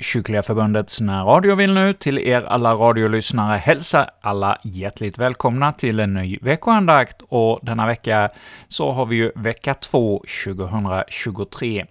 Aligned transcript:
Kyrkliga 0.00 0.42
Förbundets 0.42 1.00
närradio 1.00 1.54
vill 1.54 1.74
nu 1.74 1.92
till 1.92 2.18
er 2.18 2.42
alla 2.42 2.74
radiolyssnare 2.74 3.56
hälsa 3.56 4.10
alla 4.20 4.58
hjärtligt 4.64 5.18
välkomna 5.18 5.72
till 5.72 6.00
en 6.00 6.14
ny 6.14 6.38
veckoandakt, 6.42 7.22
och 7.28 7.58
denna 7.62 7.86
vecka 7.86 8.30
så 8.68 8.90
har 8.90 9.06
vi 9.06 9.16
ju 9.16 9.32
vecka 9.34 9.74
2 9.74 10.24
2023. 10.44 11.84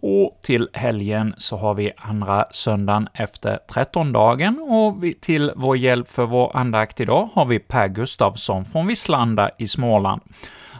Och 0.00 0.38
till 0.42 0.68
helgen 0.72 1.34
så 1.36 1.56
har 1.56 1.74
vi 1.74 1.92
andra 1.96 2.46
söndagen 2.50 3.08
efter 3.14 3.58
trettondagen, 3.72 4.58
och 4.58 5.04
vi, 5.04 5.14
till 5.14 5.52
vår 5.56 5.76
hjälp 5.76 6.08
för 6.08 6.26
vår 6.26 6.56
andakt 6.56 7.00
idag 7.00 7.28
har 7.32 7.44
vi 7.44 7.58
Per 7.58 7.88
Gustavsson 7.88 8.64
från 8.64 8.86
Visslanda 8.86 9.50
i 9.58 9.66
Småland. 9.66 10.22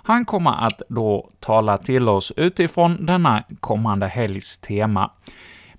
Han 0.04 0.24
kommer 0.24 0.66
att 0.66 0.82
då 0.88 1.30
tala 1.40 1.76
till 1.76 2.08
oss 2.08 2.32
utifrån 2.36 3.06
denna 3.06 3.42
kommande 3.60 4.06
helgs 4.06 4.58
tema. 4.58 5.10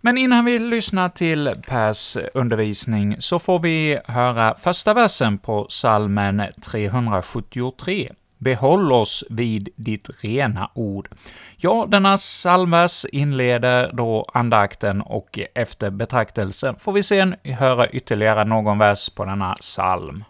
Men 0.02 0.18
innan 0.18 0.46
vi 0.46 0.60
lyssnar 0.60 1.10
till 1.10 1.54
Pers 1.68 2.18
undervisning 2.34 3.16
så 3.20 3.40
får 3.40 3.60
vi 3.60 4.00
höra 4.06 4.56
första 4.56 4.94
versen 4.94 5.38
på 5.38 5.66
salmen 5.70 6.44
373. 6.62 8.12
Behåll 8.38 8.92
oss 8.92 9.24
vid 9.30 9.70
ditt 9.76 10.10
rena 10.24 10.72
ord. 10.74 11.10
Ja, 11.58 11.88
denna 11.90 12.18
psalmvers 12.18 13.06
inleder 13.06 13.92
då 13.94 14.30
andakten 14.34 15.02
och 15.02 15.40
efter 15.56 15.90
betraktelsen 15.90 16.76
får 16.76 16.94
vi 16.94 17.04
sen 17.04 17.36
höra 17.44 17.88
ytterligare 17.90 18.44
någon 18.46 18.78
vers 18.78 19.10
på 19.10 19.26
denna 19.26 19.56
psalm. 19.56 20.24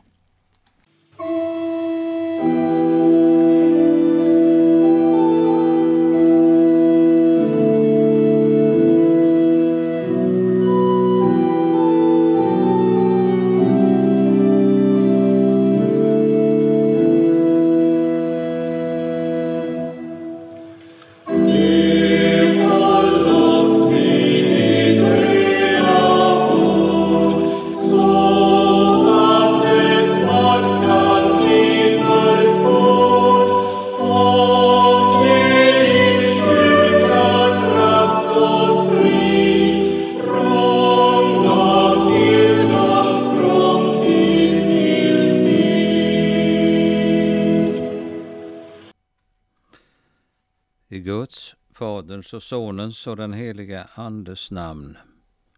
Faderns 52.29 52.33
och 52.33 52.43
Sonens 52.43 53.07
och 53.07 53.17
den 53.17 53.33
heliga 53.33 53.89
Andes 53.95 54.51
namn. 54.51 54.97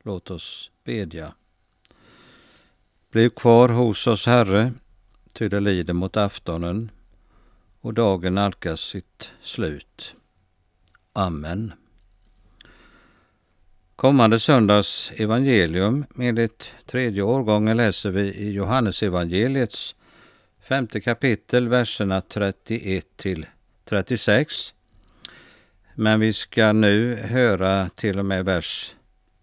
Låt 0.04 0.32
oss 0.32 0.72
bedja. 0.84 1.34
Bliv 3.12 3.30
kvar 3.30 3.70
hos 3.70 4.08
oss, 4.08 4.26
Herre, 4.26 4.74
ty 5.34 5.50
det 5.50 5.60
lider 5.60 5.94
mot 5.94 6.18
aftonen 6.18 6.92
och 7.82 7.94
dagen 7.94 8.36
nalkas 8.36 8.82
sitt 8.82 9.32
slut. 9.42 10.16
Amen. 11.14 11.74
Kommande 13.96 14.40
söndags 14.40 15.12
evangelium 15.16 16.06
enligt 16.20 16.72
tredje 16.86 17.22
årgången 17.22 17.78
läser 17.78 18.12
vi 18.12 18.22
i 18.22 18.52
Johannesevangeliets 18.52 19.96
femte 20.60 21.02
kapitel, 21.02 21.68
verserna 21.68 22.22
31 22.22 23.06
till 23.18 23.46
36 23.86 24.74
men 26.02 26.20
vi 26.20 26.34
ska 26.34 26.74
nu 26.74 27.16
höra 27.16 27.90
till 27.90 28.20
och 28.20 28.26
med 28.26 28.46
vers 28.46 28.96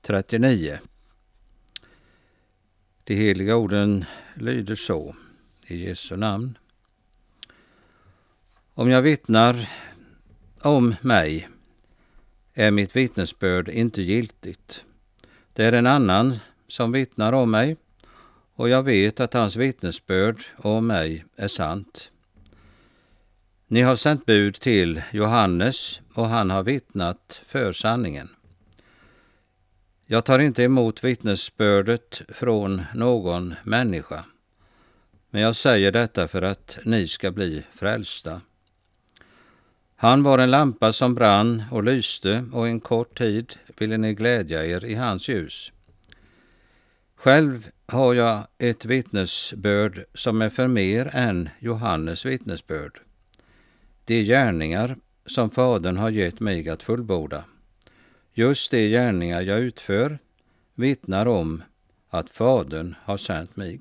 39. 0.02 0.78
De 3.04 3.14
heliga 3.14 3.56
orden 3.56 4.04
lyder 4.34 4.76
så, 4.76 5.16
i 5.66 5.86
Jesu 5.86 6.16
namn. 6.16 6.58
Om 8.74 8.90
jag 8.90 9.02
vittnar 9.02 9.70
om 10.60 10.94
mig 11.00 11.48
är 12.54 12.70
mitt 12.70 12.96
vittnesbörd 12.96 13.68
inte 13.68 14.02
giltigt. 14.02 14.84
Det 15.52 15.64
är 15.64 15.72
en 15.72 15.86
annan 15.86 16.38
som 16.68 16.92
vittnar 16.92 17.32
om 17.32 17.50
mig 17.50 17.76
och 18.54 18.68
jag 18.68 18.82
vet 18.82 19.20
att 19.20 19.34
hans 19.34 19.56
vittnesbörd 19.56 20.42
om 20.56 20.86
mig 20.86 21.24
är 21.36 21.48
sant. 21.48 22.10
Ni 23.70 23.80
har 23.80 23.96
sänt 23.96 24.26
bud 24.26 24.54
till 24.54 25.02
Johannes 25.12 26.00
och 26.14 26.28
han 26.28 26.50
har 26.50 26.62
vittnat 26.62 27.42
för 27.46 27.72
sanningen. 27.72 28.28
Jag 30.06 30.24
tar 30.24 30.38
inte 30.38 30.62
emot 30.62 31.04
vittnesbördet 31.04 32.22
från 32.28 32.82
någon 32.94 33.54
människa, 33.64 34.24
men 35.30 35.42
jag 35.42 35.56
säger 35.56 35.92
detta 35.92 36.28
för 36.28 36.42
att 36.42 36.78
ni 36.84 37.08
ska 37.08 37.30
bli 37.30 37.62
frälsta. 37.74 38.40
Han 39.96 40.22
var 40.22 40.38
en 40.38 40.50
lampa 40.50 40.92
som 40.92 41.14
brann 41.14 41.64
och 41.70 41.84
lyste 41.84 42.44
och 42.52 42.68
en 42.68 42.80
kort 42.80 43.18
tid 43.18 43.56
ville 43.78 43.96
ni 43.96 44.14
glädja 44.14 44.66
er 44.66 44.84
i 44.84 44.94
hans 44.94 45.28
ljus. 45.28 45.72
Själv 47.16 47.70
har 47.86 48.14
jag 48.14 48.46
ett 48.58 48.84
vittnesbörd 48.84 50.04
som 50.14 50.42
är 50.42 50.50
för 50.50 50.66
mer 50.66 51.10
än 51.12 51.48
Johannes 51.60 52.26
vittnesbörd 52.26 53.00
de 54.08 54.24
gärningar 54.24 54.96
som 55.26 55.50
Fadern 55.50 55.96
har 55.96 56.10
gett 56.10 56.40
mig 56.40 56.68
att 56.68 56.82
fullborda. 56.82 57.44
Just 58.32 58.70
de 58.70 58.88
gärningar 58.88 59.40
jag 59.40 59.60
utför 59.60 60.18
vittnar 60.74 61.26
om 61.26 61.62
att 62.08 62.30
Fadern 62.30 62.94
har 63.02 63.16
sänt 63.16 63.56
mig. 63.56 63.80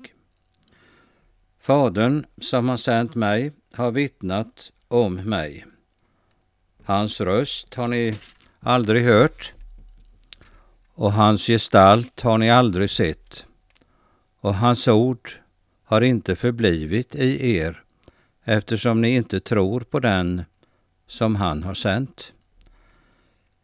Fadern 1.60 2.26
som 2.40 2.68
har 2.68 2.76
sänt 2.76 3.14
mig 3.14 3.52
har 3.74 3.90
vittnat 3.90 4.72
om 4.88 5.14
mig. 5.14 5.64
Hans 6.84 7.20
röst 7.20 7.74
har 7.74 7.88
ni 7.88 8.14
aldrig 8.60 9.04
hört 9.04 9.52
och 10.94 11.12
hans 11.12 11.46
gestalt 11.46 12.20
har 12.20 12.38
ni 12.38 12.50
aldrig 12.50 12.90
sett 12.90 13.44
och 14.40 14.54
hans 14.54 14.88
ord 14.88 15.32
har 15.84 16.00
inte 16.00 16.36
förblivit 16.36 17.14
i 17.14 17.56
er 17.56 17.84
eftersom 18.48 19.00
ni 19.00 19.14
inte 19.14 19.40
tror 19.40 19.80
på 19.80 20.00
den 20.00 20.44
som 21.06 21.36
han 21.36 21.62
har 21.62 21.74
sänt. 21.74 22.32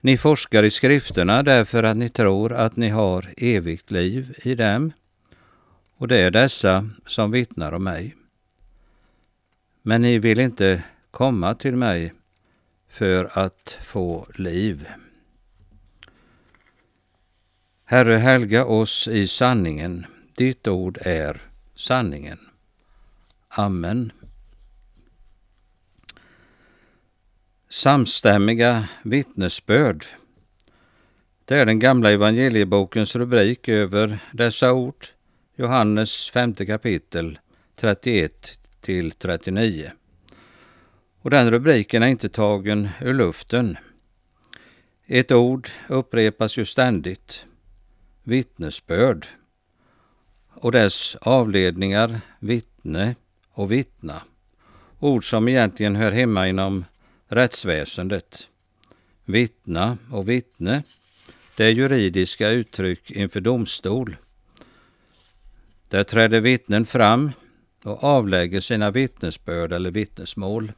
Ni 0.00 0.18
forskar 0.18 0.62
i 0.62 0.70
skrifterna 0.70 1.42
därför 1.42 1.82
att 1.82 1.96
ni 1.96 2.08
tror 2.08 2.52
att 2.52 2.76
ni 2.76 2.88
har 2.88 3.34
evigt 3.36 3.90
liv 3.90 4.34
i 4.42 4.54
dem, 4.54 4.92
och 5.96 6.08
det 6.08 6.18
är 6.18 6.30
dessa 6.30 6.90
som 7.06 7.30
vittnar 7.30 7.72
om 7.72 7.84
mig. 7.84 8.16
Men 9.82 10.02
ni 10.02 10.18
vill 10.18 10.40
inte 10.40 10.82
komma 11.10 11.54
till 11.54 11.76
mig 11.76 12.12
för 12.88 13.38
att 13.38 13.78
få 13.84 14.26
liv. 14.34 14.88
Herre, 17.84 18.14
helga 18.14 18.64
oss 18.64 19.08
i 19.08 19.28
sanningen. 19.28 20.06
Ditt 20.36 20.68
ord 20.68 20.98
är 21.00 21.42
sanningen. 21.74 22.38
Amen. 23.48 24.12
Samstämmiga 27.74 28.88
vittnesbörd. 29.02 30.06
Det 31.44 31.56
är 31.56 31.66
den 31.66 31.78
gamla 31.78 32.10
evangeliebokens 32.10 33.16
rubrik 33.16 33.68
över 33.68 34.18
dessa 34.32 34.72
ord, 34.72 35.06
Johannes 35.56 36.30
femte 36.30 36.66
kapitel 36.66 37.38
31 37.76 38.58
till 38.80 39.12
39. 39.12 39.92
Och 41.20 41.30
den 41.30 41.50
rubriken 41.50 42.02
är 42.02 42.06
inte 42.06 42.28
tagen 42.28 42.88
ur 43.00 43.14
luften. 43.14 43.76
Ett 45.06 45.32
ord 45.32 45.68
upprepas 45.88 46.56
ju 46.56 46.64
ständigt, 46.64 47.46
vittnesbörd, 48.22 49.26
och 50.54 50.72
dess 50.72 51.16
avledningar 51.20 52.20
vittne 52.38 53.14
och 53.50 53.72
vittna. 53.72 54.22
Ord 55.00 55.30
som 55.30 55.48
egentligen 55.48 55.96
hör 55.96 56.12
hemma 56.12 56.48
inom 56.48 56.84
rättsväsendet. 57.28 58.48
Vittna 59.24 59.98
och 60.10 60.28
vittne, 60.28 60.82
det 61.56 61.64
är 61.64 61.70
juridiska 61.70 62.50
uttryck 62.50 63.10
inför 63.10 63.40
domstol. 63.40 64.16
Där 65.88 66.04
träder 66.04 66.40
vittnen 66.40 66.86
fram 66.86 67.32
och 67.84 68.04
avlägger 68.04 68.60
sina 68.60 68.90
vittnesbörd 68.90 69.72
eller 69.72 69.90
vittnesmål. 69.90 70.72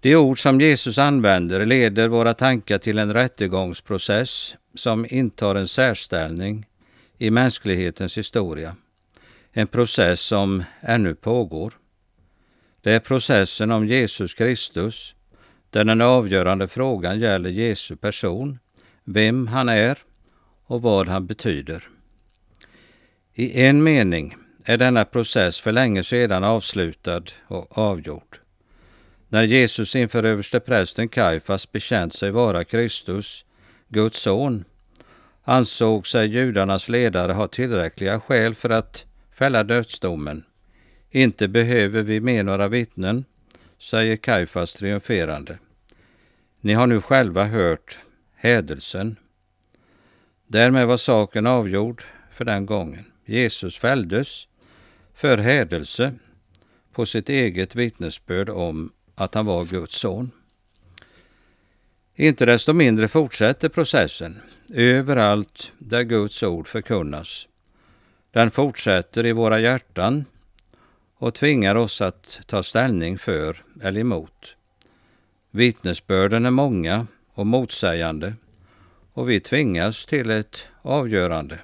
De 0.00 0.16
ord 0.16 0.42
som 0.42 0.60
Jesus 0.60 0.98
använder 0.98 1.66
leder 1.66 2.08
våra 2.08 2.34
tankar 2.34 2.78
till 2.78 2.98
en 2.98 3.14
rättegångsprocess 3.14 4.54
som 4.74 5.06
intar 5.10 5.54
en 5.54 5.68
särställning 5.68 6.66
i 7.18 7.30
mänsklighetens 7.30 8.18
historia. 8.18 8.76
En 9.52 9.66
process 9.66 10.20
som 10.20 10.64
ännu 10.80 11.14
pågår. 11.14 11.78
Det 12.84 12.92
är 12.92 13.00
processen 13.00 13.70
om 13.70 13.86
Jesus 13.86 14.34
Kristus, 14.34 15.14
där 15.70 15.84
den 15.84 16.00
avgörande 16.00 16.68
frågan 16.68 17.20
gäller 17.20 17.50
Jesu 17.50 17.96
person, 17.96 18.58
vem 19.04 19.46
han 19.46 19.68
är 19.68 19.98
och 20.66 20.82
vad 20.82 21.08
han 21.08 21.26
betyder. 21.26 21.88
I 23.34 23.62
en 23.62 23.82
mening 23.82 24.36
är 24.64 24.78
denna 24.78 25.04
process 25.04 25.60
för 25.60 25.72
länge 25.72 26.04
sedan 26.04 26.44
avslutad 26.44 27.22
och 27.46 27.78
avgjord. 27.78 28.38
När 29.28 29.42
Jesus 29.42 29.96
inför 29.96 30.22
översteprästen 30.22 31.08
Kajfas 31.08 31.72
bekänt 31.72 32.14
sig 32.14 32.30
vara 32.30 32.64
Kristus, 32.64 33.44
Guds 33.88 34.18
son, 34.18 34.64
ansåg 35.44 36.06
sig 36.06 36.28
judarnas 36.28 36.88
ledare 36.88 37.32
ha 37.32 37.48
tillräckliga 37.48 38.20
skäl 38.20 38.54
för 38.54 38.70
att 38.70 39.04
fälla 39.32 39.64
dödsdomen. 39.64 40.44
Inte 41.16 41.48
behöver 41.48 42.02
vi 42.02 42.20
med 42.20 42.44
några 42.44 42.68
vittnen, 42.68 43.24
säger 43.78 44.16
Kajfas 44.16 44.72
triumferande. 44.72 45.58
Ni 46.60 46.72
har 46.72 46.86
nu 46.86 47.00
själva 47.00 47.44
hört 47.44 47.98
hädelsen. 48.34 49.16
Därmed 50.46 50.86
var 50.86 50.96
saken 50.96 51.46
avgjord 51.46 52.04
för 52.32 52.44
den 52.44 52.66
gången. 52.66 53.04
Jesus 53.24 53.78
fälldes 53.78 54.46
för 55.14 55.38
hädelse 55.38 56.14
på 56.92 57.06
sitt 57.06 57.28
eget 57.28 57.74
vittnesbörd 57.74 58.48
om 58.48 58.92
att 59.14 59.34
han 59.34 59.46
var 59.46 59.64
Guds 59.64 59.96
son. 59.96 60.30
Inte 62.14 62.46
desto 62.46 62.72
mindre 62.72 63.08
fortsätter 63.08 63.68
processen 63.68 64.40
överallt 64.68 65.72
där 65.78 66.02
Guds 66.02 66.42
ord 66.42 66.68
förkunnas. 66.68 67.46
Den 68.30 68.50
fortsätter 68.50 69.26
i 69.26 69.32
våra 69.32 69.60
hjärtan 69.60 70.24
och 71.24 71.34
tvingar 71.34 71.74
oss 71.74 72.00
att 72.00 72.40
ta 72.46 72.62
ställning 72.62 73.18
för 73.18 73.64
eller 73.82 74.00
emot. 74.00 74.56
Vittnesbörden 75.50 76.46
är 76.46 76.50
många 76.50 77.06
och 77.34 77.46
motsägande 77.46 78.34
och 79.12 79.30
vi 79.30 79.40
tvingas 79.40 80.06
till 80.06 80.30
ett 80.30 80.66
avgörande. 80.82 81.58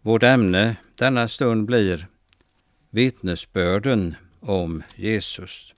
Vårt 0.00 0.22
ämne 0.22 0.76
denna 0.94 1.28
stund 1.28 1.66
blir 1.66 2.06
vittnesbörden 2.90 4.14
om 4.40 4.82
Jesus. 4.94 5.74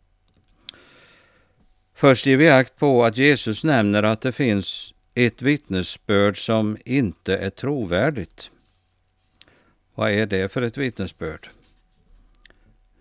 Först 1.94 2.26
ger 2.26 2.36
vi 2.36 2.50
akt 2.50 2.76
på 2.76 3.04
att 3.04 3.16
Jesus 3.16 3.64
nämner 3.64 4.02
att 4.02 4.20
det 4.20 4.32
finns 4.32 4.94
ett 5.14 5.42
vittnesbörd 5.42 6.44
som 6.44 6.76
inte 6.84 7.36
är 7.36 7.50
trovärdigt. 7.50 8.50
Vad 9.94 10.10
är 10.10 10.26
det 10.26 10.52
för 10.52 10.62
ett 10.62 10.76
vittnesbörd? 10.76 11.48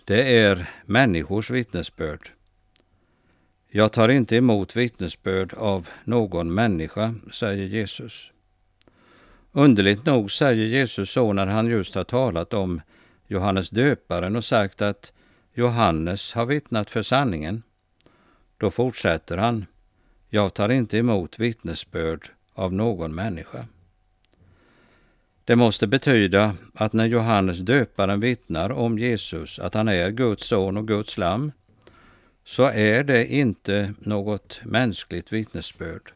Det 0.07 0.37
är 0.37 0.69
människors 0.85 1.49
vittnesbörd. 1.49 2.29
Jag 3.69 3.91
tar 3.91 4.09
inte 4.09 4.35
emot 4.35 4.75
vittnesbörd 4.75 5.53
av 5.53 5.87
någon 6.03 6.53
människa, 6.53 7.15
säger 7.33 7.65
Jesus. 7.65 8.31
Underligt 9.51 10.05
nog 10.05 10.31
säger 10.31 10.67
Jesus 10.67 11.11
så 11.11 11.33
när 11.33 11.47
han 11.47 11.67
just 11.67 11.95
har 11.95 12.03
talat 12.03 12.53
om 12.53 12.81
Johannes 13.27 13.69
döparen 13.69 14.35
och 14.35 14.45
sagt 14.45 14.81
att 14.81 15.11
Johannes 15.53 16.33
har 16.33 16.45
vittnat 16.45 16.89
för 16.89 17.03
sanningen. 17.03 17.63
Då 18.57 18.71
fortsätter 18.71 19.37
han, 19.37 19.65
jag 20.29 20.53
tar 20.53 20.69
inte 20.69 20.97
emot 20.97 21.39
vittnesbörd 21.39 22.29
av 22.53 22.73
någon 22.73 23.15
människa. 23.15 23.65
Det 25.47 25.55
måste 25.55 25.87
betyda 25.87 26.55
att 26.73 26.93
när 26.93 27.05
Johannes 27.05 27.57
döparen 27.57 28.19
vittnar 28.19 28.71
om 28.71 28.99
Jesus, 28.99 29.59
att 29.59 29.73
han 29.73 29.87
är 29.87 30.09
Guds 30.09 30.47
son 30.47 30.77
och 30.77 30.87
Guds 30.87 31.17
lam, 31.17 31.51
så 32.45 32.63
är 32.63 33.03
det 33.03 33.27
inte 33.27 33.93
något 33.99 34.61
mänskligt 34.63 35.33
vittnesbörd. 35.33 36.11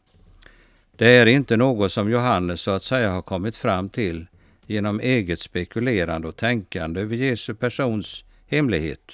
Det 0.96 1.08
är 1.08 1.26
inte 1.26 1.58
något 1.58 1.92
som 1.92 2.12
Johannes 2.12 2.62
så 2.62 2.72
att 2.72 2.84
säga 2.84 3.12
har 3.12 3.22
kommit 3.22 3.58
fram 3.58 3.90
till 3.90 4.28
genom 4.66 5.00
eget 5.00 5.40
spekulerande 5.40 6.28
och 6.28 6.36
tänkande 6.36 7.02
över 7.02 7.16
Jesu 7.16 7.54
persons 7.54 8.24
hemlighet. 8.48 9.12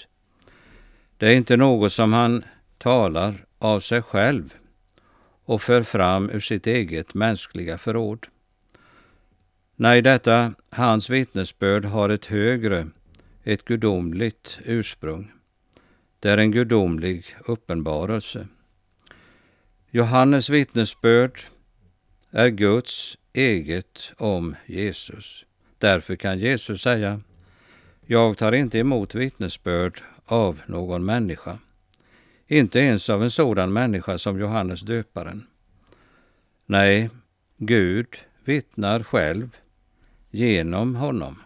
Det 1.18 1.28
är 1.28 1.36
inte 1.36 1.58
något 1.58 1.94
som 1.94 2.14
han 2.14 2.44
talar 2.78 3.46
av 3.60 3.80
sig 3.80 4.02
själv 4.02 4.54
och 5.46 5.62
för 5.62 5.84
fram 5.84 6.30
ur 6.30 6.40
sitt 6.40 6.68
eget 6.68 7.14
mänskliga 7.14 7.78
förråd. 7.78 8.28
Nej, 9.80 10.02
detta 10.02 10.54
hans 10.70 11.10
vittnesbörd 11.10 11.86
har 11.86 12.10
ett 12.10 12.26
högre, 12.26 12.88
ett 13.44 13.66
gudomligt 13.66 14.60
ursprung. 14.66 15.32
Det 16.20 16.30
är 16.30 16.38
en 16.38 16.52
gudomlig 16.52 17.26
uppenbarelse. 17.46 18.48
Johannes 19.92 20.50
vittnesbörd 20.50 21.42
är 22.32 22.48
Guds 22.50 23.18
eget 23.34 24.12
om 24.18 24.56
Jesus. 24.66 25.46
Därför 25.78 26.16
kan 26.16 26.40
Jesus 26.40 26.82
säga, 26.82 27.22
jag 28.06 28.38
tar 28.38 28.52
inte 28.52 28.80
emot 28.80 29.16
vittnesbörd 29.16 30.02
av 30.26 30.62
någon 30.66 31.06
människa, 31.06 31.58
inte 32.48 32.80
ens 32.80 33.10
av 33.10 33.24
en 33.24 33.32
sådan 33.32 33.74
människa 33.74 34.18
som 34.18 34.40
Johannes 34.40 34.82
döparen. 34.82 35.48
Nej, 36.66 37.10
Gud 37.58 38.08
vittnar 38.44 39.04
själv 39.04 39.50
genom 40.30 40.96
honom. 40.96 41.40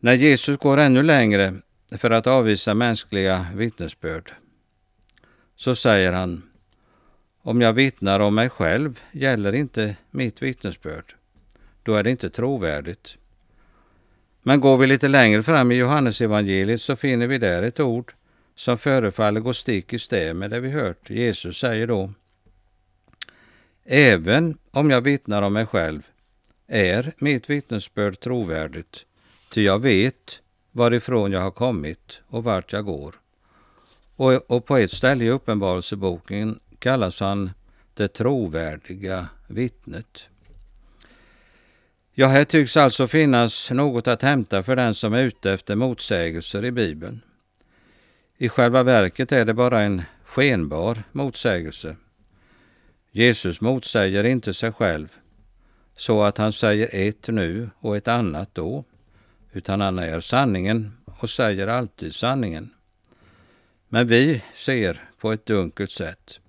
När 0.00 0.12
Jesus 0.12 0.58
går 0.58 0.78
ännu 0.78 1.02
längre 1.02 1.54
för 1.98 2.10
att 2.10 2.26
avvisa 2.26 2.74
mänskliga 2.74 3.46
vittnesbörd 3.54 4.32
så 5.56 5.74
säger 5.74 6.12
han 6.12 6.42
om 7.42 7.60
jag 7.60 7.72
vittnar 7.72 8.20
om 8.20 8.34
mig 8.34 8.48
själv 8.48 9.00
gäller 9.12 9.52
inte 9.52 9.96
mitt 10.10 10.42
vittnesbörd. 10.42 11.14
Då 11.82 11.94
är 11.94 12.02
det 12.02 12.10
inte 12.10 12.30
trovärdigt. 12.30 13.16
Men 14.42 14.60
går 14.60 14.76
vi 14.76 14.86
lite 14.86 15.08
längre 15.08 15.42
fram 15.42 15.72
i 15.72 15.74
Johannesevangeliet 15.74 16.80
så 16.80 16.96
finner 16.96 17.26
vi 17.26 17.38
där 17.38 17.62
ett 17.62 17.80
ord 17.80 18.14
som 18.54 18.78
förefaller 18.78 19.40
gå 19.40 19.54
stick 19.54 19.92
i 19.92 19.98
stäv 19.98 20.36
med 20.36 20.50
det 20.50 20.60
vi 20.60 20.70
hört. 20.70 21.10
Jesus 21.10 21.58
säger 21.58 21.86
då 21.86 22.12
Även 23.84 24.58
om 24.70 24.90
jag 24.90 25.00
vittnar 25.00 25.42
om 25.42 25.52
mig 25.52 25.66
själv 25.66 26.02
är 26.72 27.12
mitt 27.18 27.50
vittnesbörd 27.50 28.20
trovärdigt, 28.20 29.06
ty 29.50 29.62
jag 29.62 29.78
vet 29.78 30.40
varifrån 30.70 31.32
jag 31.32 31.40
har 31.40 31.50
kommit 31.50 32.20
och 32.26 32.44
vart 32.44 32.72
jag 32.72 32.84
går. 32.84 33.14
Och, 34.16 34.50
och 34.50 34.66
på 34.66 34.76
ett 34.76 34.90
ställe 34.90 35.24
i 35.24 35.30
Uppenbarelseboken 35.30 36.60
kallas 36.78 37.20
han 37.20 37.50
det 37.94 38.08
trovärdiga 38.08 39.28
vittnet. 39.46 40.28
Ja, 42.14 42.26
här 42.26 42.44
tycks 42.44 42.76
alltså 42.76 43.08
finnas 43.08 43.70
något 43.70 44.08
att 44.08 44.22
hämta 44.22 44.62
för 44.62 44.76
den 44.76 44.94
som 44.94 45.12
är 45.12 45.22
ute 45.22 45.52
efter 45.52 45.76
motsägelser 45.76 46.64
i 46.64 46.72
Bibeln. 46.72 47.20
I 48.38 48.48
själva 48.48 48.82
verket 48.82 49.32
är 49.32 49.44
det 49.44 49.54
bara 49.54 49.80
en 49.80 50.02
skenbar 50.24 51.02
motsägelse. 51.12 51.96
Jesus 53.10 53.60
motsäger 53.60 54.24
inte 54.24 54.54
sig 54.54 54.72
själv 54.72 55.08
så 56.02 56.22
att 56.22 56.38
han 56.38 56.52
säger 56.52 56.88
ett 56.92 57.28
nu 57.28 57.70
och 57.78 57.96
ett 57.96 58.08
annat 58.08 58.50
då, 58.52 58.84
utan 59.52 59.80
han 59.80 59.98
är 59.98 60.20
sanningen 60.20 60.92
och 61.18 61.30
säger 61.30 61.66
alltid 61.66 62.14
sanningen. 62.14 62.70
Men 63.88 64.06
vi 64.06 64.42
ser 64.54 65.10
på 65.18 65.32
ett 65.32 65.46
dunkelt 65.46 65.90
sätt. 65.90 66.40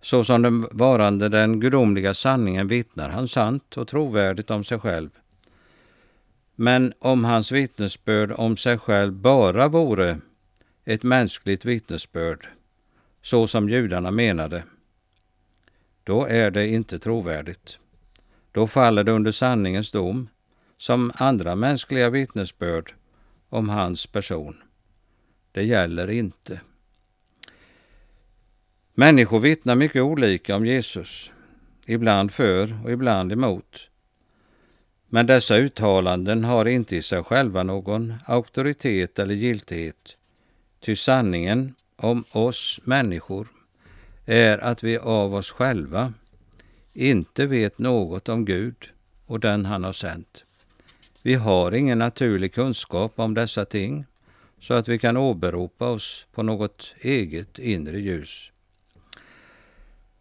Såsom 0.00 0.42
den 0.42 0.66
varande 0.70 1.28
den 1.28 1.60
gudomliga 1.60 2.14
sanningen 2.14 2.68
vittnar 2.68 3.10
han 3.10 3.28
sant 3.28 3.76
och 3.76 3.88
trovärdigt 3.88 4.50
om 4.50 4.64
sig 4.64 4.78
själv. 4.78 5.10
Men 6.54 6.92
om 6.98 7.24
hans 7.24 7.52
vittnesbörd 7.52 8.32
om 8.32 8.56
sig 8.56 8.78
själv 8.78 9.12
bara 9.12 9.68
vore 9.68 10.18
ett 10.84 11.02
mänskligt 11.02 11.64
vittnesbörd, 11.64 12.48
så 13.22 13.46
som 13.46 13.68
judarna 13.68 14.10
menade, 14.10 14.62
då 16.04 16.26
är 16.26 16.50
det 16.50 16.68
inte 16.68 16.98
trovärdigt. 16.98 17.78
Då 18.54 18.66
faller 18.66 19.04
det 19.04 19.12
under 19.12 19.32
sanningens 19.32 19.90
dom, 19.90 20.28
som 20.78 21.12
andra 21.14 21.56
mänskliga 21.56 22.10
vittnesbörd 22.10 22.94
om 23.48 23.68
hans 23.68 24.06
person. 24.06 24.56
Det 25.52 25.62
gäller 25.62 26.10
inte. 26.10 26.60
Människor 28.94 29.40
vittnar 29.40 29.74
mycket 29.74 30.02
olika 30.02 30.56
om 30.56 30.66
Jesus, 30.66 31.30
ibland 31.86 32.32
för 32.32 32.84
och 32.84 32.92
ibland 32.92 33.32
emot. 33.32 33.88
Men 35.08 35.26
dessa 35.26 35.56
uttalanden 35.56 36.44
har 36.44 36.64
inte 36.64 36.96
i 36.96 37.02
sig 37.02 37.22
själva 37.24 37.62
någon 37.62 38.14
auktoritet 38.26 39.18
eller 39.18 39.34
giltighet, 39.34 40.16
Ty 40.80 40.96
sanningen 40.96 41.74
om 41.96 42.24
oss 42.30 42.80
människor 42.84 43.48
är 44.24 44.58
att 44.58 44.82
vi 44.82 44.98
av 44.98 45.34
oss 45.34 45.50
själva 45.50 46.12
inte 46.94 47.46
vet 47.46 47.78
något 47.78 48.28
om 48.28 48.44
Gud 48.44 48.90
och 49.26 49.40
den 49.40 49.64
han 49.64 49.84
har 49.84 49.92
sänt. 49.92 50.44
Vi 51.22 51.34
har 51.34 51.72
ingen 51.72 51.98
naturlig 51.98 52.54
kunskap 52.54 53.12
om 53.16 53.34
dessa 53.34 53.64
ting 53.64 54.04
så 54.60 54.74
att 54.74 54.88
vi 54.88 54.98
kan 54.98 55.16
åberopa 55.16 55.88
oss 55.88 56.26
på 56.32 56.42
något 56.42 56.94
eget 57.00 57.58
inre 57.58 58.00
ljus. 58.00 58.50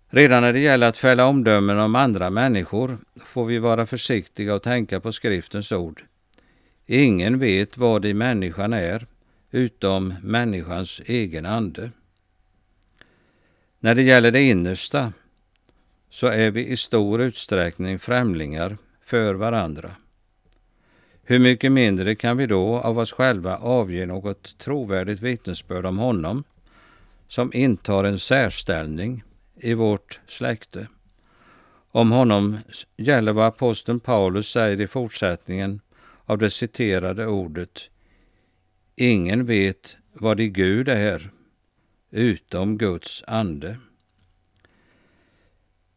Redan 0.10 0.44
när 0.44 0.54
det 0.54 0.60
gäller 0.60 0.90
att 0.90 0.98
fälla 0.98 1.26
omdömen 1.26 1.80
om 1.80 1.96
andra 1.96 2.30
människor 2.30 2.98
får 3.16 3.46
vi 3.46 3.60
vara 3.60 3.86
försiktiga 3.86 4.56
och 4.56 4.64
tänka 4.64 5.00
på 5.00 5.12
skriftens 5.12 5.72
ord. 5.72 6.04
Ingen 6.86 7.40
vet 7.40 7.78
vad 7.78 8.06
i 8.06 8.14
människan 8.14 8.74
är 8.74 9.08
utom 9.52 10.14
människans 10.22 11.02
egen 11.06 11.46
ande. 11.46 11.92
När 13.80 13.96
det 13.96 14.02
gäller 14.02 14.32
det 14.32 14.42
innersta 14.42 15.14
så 16.14 16.28
är 16.28 16.52
vi 16.52 16.68
i 16.68 16.78
stor 16.78 17.22
utsträckning 17.22 18.00
främlingar 18.00 18.78
för 19.06 19.34
varandra. 19.34 19.96
Hur 21.24 21.40
mycket 21.40 21.72
mindre 21.72 22.16
kan 22.16 22.38
vi 22.38 22.48
då 22.48 22.78
av 22.78 23.00
oss 23.00 23.12
själva 23.12 23.58
avge 23.58 24.06
något 24.06 24.58
trovärdigt 24.58 25.22
vittnesbörd 25.22 25.86
om 25.86 25.98
honom 25.98 26.44
som 27.28 27.54
intar 27.54 28.04
en 28.04 28.20
särställning 28.20 29.24
i 29.56 29.74
vårt 29.74 30.20
släkte? 30.28 30.88
Om 31.92 32.12
honom 32.12 32.58
gäller 32.98 33.34
vad 33.34 33.48
aposteln 33.48 34.00
Paulus 34.00 34.48
säger 34.48 34.82
i 34.82 34.88
fortsättningen 34.88 35.82
av 36.26 36.38
det 36.38 36.50
citerade 36.50 37.28
ordet 37.28 37.90
Ingen 38.96 39.46
vet 39.46 39.98
vad 40.14 40.40
i 40.40 40.50
Gud 40.50 40.90
är 40.90 41.32
utom 42.12 42.78
Guds 42.78 43.24
ande. 43.28 43.78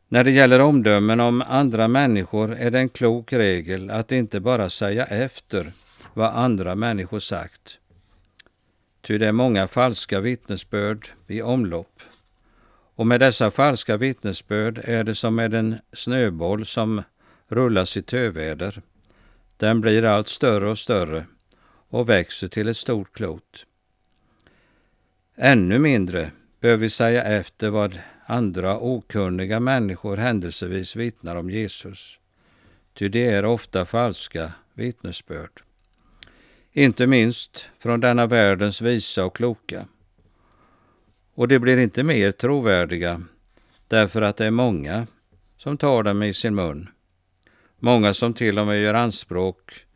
När 0.09 0.25
det 0.25 0.31
gäller 0.31 0.61
omdömen 0.61 1.21
om 1.21 1.43
andra 1.43 1.89
människor 1.89 2.55
är 2.55 2.71
det 2.71 2.79
en 2.79 2.89
klok 2.89 3.33
regel 3.33 3.91
att 3.91 4.13
inte 4.13 4.41
bara 4.41 4.71
säga 4.71 5.05
efter 5.05 5.73
vad 6.15 6.31
andra 6.31 6.75
människor 6.75 7.21
sagt. 7.21 7.79
Ty 9.01 9.19
det 9.19 9.27
är 9.27 9.33
många 9.33 9.69
falska 9.69 10.21
vittnesbörd 10.21 11.09
i 11.27 11.43
omlopp. 11.43 12.01
Och 12.95 13.07
med 13.07 13.21
dessa 13.21 13.51
falska 13.51 13.97
vittnesbörd 13.97 14.81
är 14.85 15.05
det 15.05 15.15
som 15.15 15.35
med 15.35 15.55
en 15.55 15.77
snöboll 15.93 16.67
som 16.67 17.03
rullas 17.49 17.97
i 17.97 18.03
töväder. 18.03 18.83
Den 19.57 19.81
blir 19.81 20.05
allt 20.05 20.29
större 20.29 20.71
och 20.71 20.79
större 20.79 21.27
och 21.89 22.09
växer 22.09 22.49
till 22.49 22.69
ett 22.69 22.77
stort 22.77 23.13
klot. 23.13 23.67
Ännu 25.37 25.79
mindre 25.79 26.31
bör 26.61 26.77
vi 26.77 26.91
säga 26.91 27.25
efter 27.25 27.71
vad 27.71 27.99
andra 28.27 28.79
okunniga 28.79 29.61
människor 29.61 30.17
händelsevis 30.17 30.97
vittnar 30.97 31.37
om 31.37 31.51
Jesus. 31.51 32.19
Ty 32.95 33.09
det 33.09 33.27
är 33.27 33.45
ofta 33.45 33.85
falska 33.85 34.53
vittnesbörd. 34.75 35.63
Inte 36.73 37.07
minst 37.07 37.67
från 37.79 38.01
denna 38.01 38.27
världens 38.27 38.81
visa 38.81 39.25
och 39.25 39.37
kloka. 39.37 39.87
Och 41.35 41.49
de 41.49 41.59
blir 41.59 41.77
inte 41.77 42.03
mer 42.03 42.33
trovärdiga 42.33 43.23
därför 43.89 44.23
att 44.23 44.37
det 44.37 44.47
är 44.47 44.51
många 44.51 45.07
som 45.57 45.77
tar 45.77 46.03
dem 46.03 46.23
i 46.23 46.35
sin 46.35 46.55
mun. 46.55 46.89
Många 47.79 48.15
som 48.15 48.35
till 48.35 48.59
och 48.59 48.67
med 48.67 48.83
gör 48.83 48.95
anspråk 48.95 49.87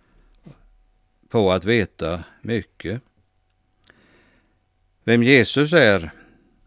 på 1.28 1.52
att 1.52 1.64
veta 1.64 2.24
mycket. 2.42 3.02
Vem 5.04 5.22
Jesus 5.22 5.72
är 5.72 6.10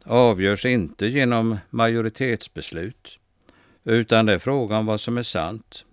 avgörs 0.03 0.65
inte 0.65 1.07
genom 1.07 1.57
majoritetsbeslut, 1.69 3.19
utan 3.83 4.25
det 4.25 4.33
är 4.33 4.39
frågan 4.39 4.79
om 4.79 4.85
vad 4.85 4.99
som 4.99 5.17
är 5.17 5.23
sant. 5.23 5.85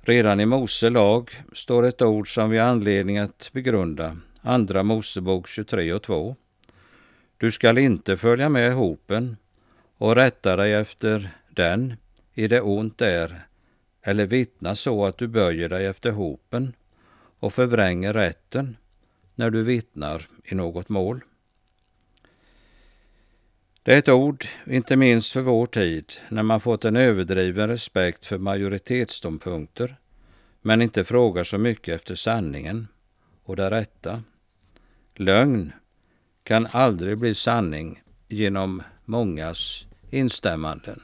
Redan 0.00 0.40
i 0.40 0.46
Mose 0.46 0.90
lag 0.90 1.30
står 1.52 1.82
ett 1.82 2.02
ord 2.02 2.34
som 2.34 2.50
vi 2.50 2.58
har 2.58 2.68
anledning 2.68 3.18
att 3.18 3.50
begrunda, 3.52 4.16
Andra 4.40 4.82
Mosebok 4.82 5.48
23 5.48 5.92
och 5.92 6.02
2. 6.02 6.36
Du 7.36 7.52
skall 7.52 7.78
inte 7.78 8.16
följa 8.16 8.48
med 8.48 8.74
hopen 8.74 9.36
och 9.98 10.14
rätta 10.14 10.56
dig 10.56 10.74
efter 10.74 11.30
den 11.50 11.94
i 12.34 12.48
det 12.48 12.60
ont 12.60 13.02
är, 13.02 13.46
eller 14.02 14.26
vittna 14.26 14.74
så 14.74 15.06
att 15.06 15.18
du 15.18 15.28
böjer 15.28 15.68
dig 15.68 15.86
efter 15.86 16.10
hopen 16.10 16.72
och 17.40 17.54
förvränger 17.54 18.12
rätten 18.12 18.76
när 19.34 19.50
du 19.50 19.62
vittnar 19.62 20.28
i 20.44 20.54
något 20.54 20.88
mål. 20.88 21.20
Det 23.82 23.94
är 23.94 23.98
ett 23.98 24.08
ord, 24.08 24.44
inte 24.66 24.96
minst 24.96 25.32
för 25.32 25.40
vår 25.40 25.66
tid, 25.66 26.12
när 26.28 26.42
man 26.42 26.60
fått 26.60 26.84
en 26.84 26.96
överdriven 26.96 27.68
respekt 27.68 28.26
för 28.26 28.38
majoritetsståndpunkter, 28.38 29.96
men 30.62 30.82
inte 30.82 31.04
frågar 31.04 31.44
så 31.44 31.58
mycket 31.58 31.94
efter 31.94 32.14
sanningen 32.14 32.88
och 33.44 33.56
det 33.56 33.70
rätta. 33.70 34.22
Lögn 35.14 35.72
kan 36.42 36.66
aldrig 36.66 37.18
bli 37.18 37.34
sanning 37.34 38.02
genom 38.28 38.82
mångas 39.04 39.86
instämmanden. 40.10 41.02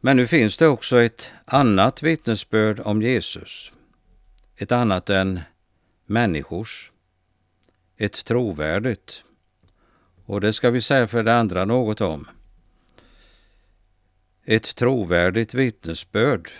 Men 0.00 0.16
nu 0.16 0.26
finns 0.26 0.58
det 0.58 0.66
också 0.68 1.00
ett 1.00 1.30
annat 1.44 2.02
vittnesbörd 2.02 2.80
om 2.80 3.02
Jesus. 3.02 3.72
Ett 4.56 4.72
annat 4.72 5.10
än 5.10 5.40
människors. 6.06 6.91
Ett 8.02 8.24
trovärdigt. 8.24 9.24
Och 10.24 10.40
det 10.40 10.52
ska 10.52 10.70
vi 10.70 10.80
säga 10.80 11.08
för 11.08 11.22
det 11.22 11.34
andra 11.34 11.64
något 11.64 12.00
om. 12.00 12.28
Ett 14.44 14.76
trovärdigt 14.76 15.54
vittnesbörd 15.54 16.50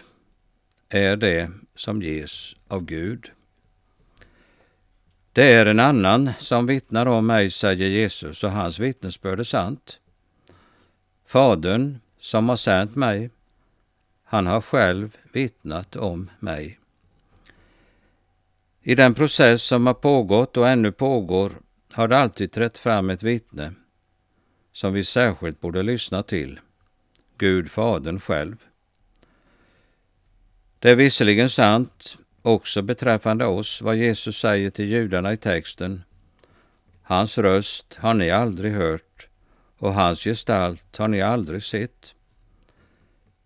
är 0.89 1.17
det 1.17 1.51
som 1.75 2.03
ges 2.03 2.57
av 2.69 2.85
Gud. 2.85 3.31
Det 5.33 5.53
är 5.53 5.67
en 5.67 5.81
annan 5.81 6.31
som 6.39 6.67
vittnar 6.67 7.07
om 7.07 7.27
mig, 7.27 7.51
säger 7.51 7.89
Jesus, 7.89 8.45
och 8.45 8.51
hans 8.51 8.79
vittnesbörd 8.79 9.41
är 9.41 9.45
sant. 9.45 9.99
Fadern 11.27 11.99
som 12.21 12.49
har 12.49 12.57
sänt 12.57 12.97
mig, 12.97 13.31
han 14.25 14.47
har 14.47 14.61
själv 14.61 15.17
vittnat 15.33 15.97
om 15.97 16.31
mig. 16.39 16.79
I 18.85 18.95
den 18.95 19.15
process 19.15 19.63
som 19.63 19.87
har 19.87 19.95
pågått 19.95 20.57
och 20.57 20.69
ännu 20.69 20.93
pågår 20.93 21.53
har 21.93 22.09
det 22.09 22.19
alltid 22.19 22.53
trätt 22.53 22.79
fram 22.79 23.11
ett 23.11 23.23
vittne 23.23 23.73
som 24.73 24.93
vi 24.93 25.05
särskilt 25.05 25.61
borde 25.61 25.83
lyssna 25.83 26.23
till, 26.23 26.61
Gud 27.39 27.71
Fadern 27.71 28.21
själv. 28.21 28.57
Det 30.79 30.91
är 30.91 30.97
visserligen 30.97 31.51
sant 31.51 32.19
också 32.43 32.83
beträffande 32.83 33.47
oss 33.47 33.83
vad 33.83 33.97
Jesus 33.97 34.37
säger 34.37 34.71
till 34.71 34.89
judarna 34.89 35.33
i 35.33 35.37
texten. 35.37 36.03
Hans 37.03 37.39
röst 37.39 37.95
har 37.95 38.15
ni 38.15 38.31
aldrig 38.31 38.73
hört 38.73 39.29
och 39.79 39.95
hans 39.95 40.25
gestalt 40.25 40.97
har 40.97 41.09
ni 41.09 41.23
aldrig 41.23 41.63
sett. 41.63 42.15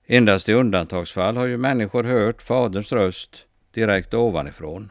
Endast 0.06 0.48
i 0.48 0.52
undantagsfall 0.52 1.36
har 1.36 1.46
ju 1.46 1.56
människor 1.56 2.04
hört 2.04 2.42
Faderns 2.42 2.92
röst 2.92 3.46
direkt 3.70 4.14
ovanifrån. 4.14 4.90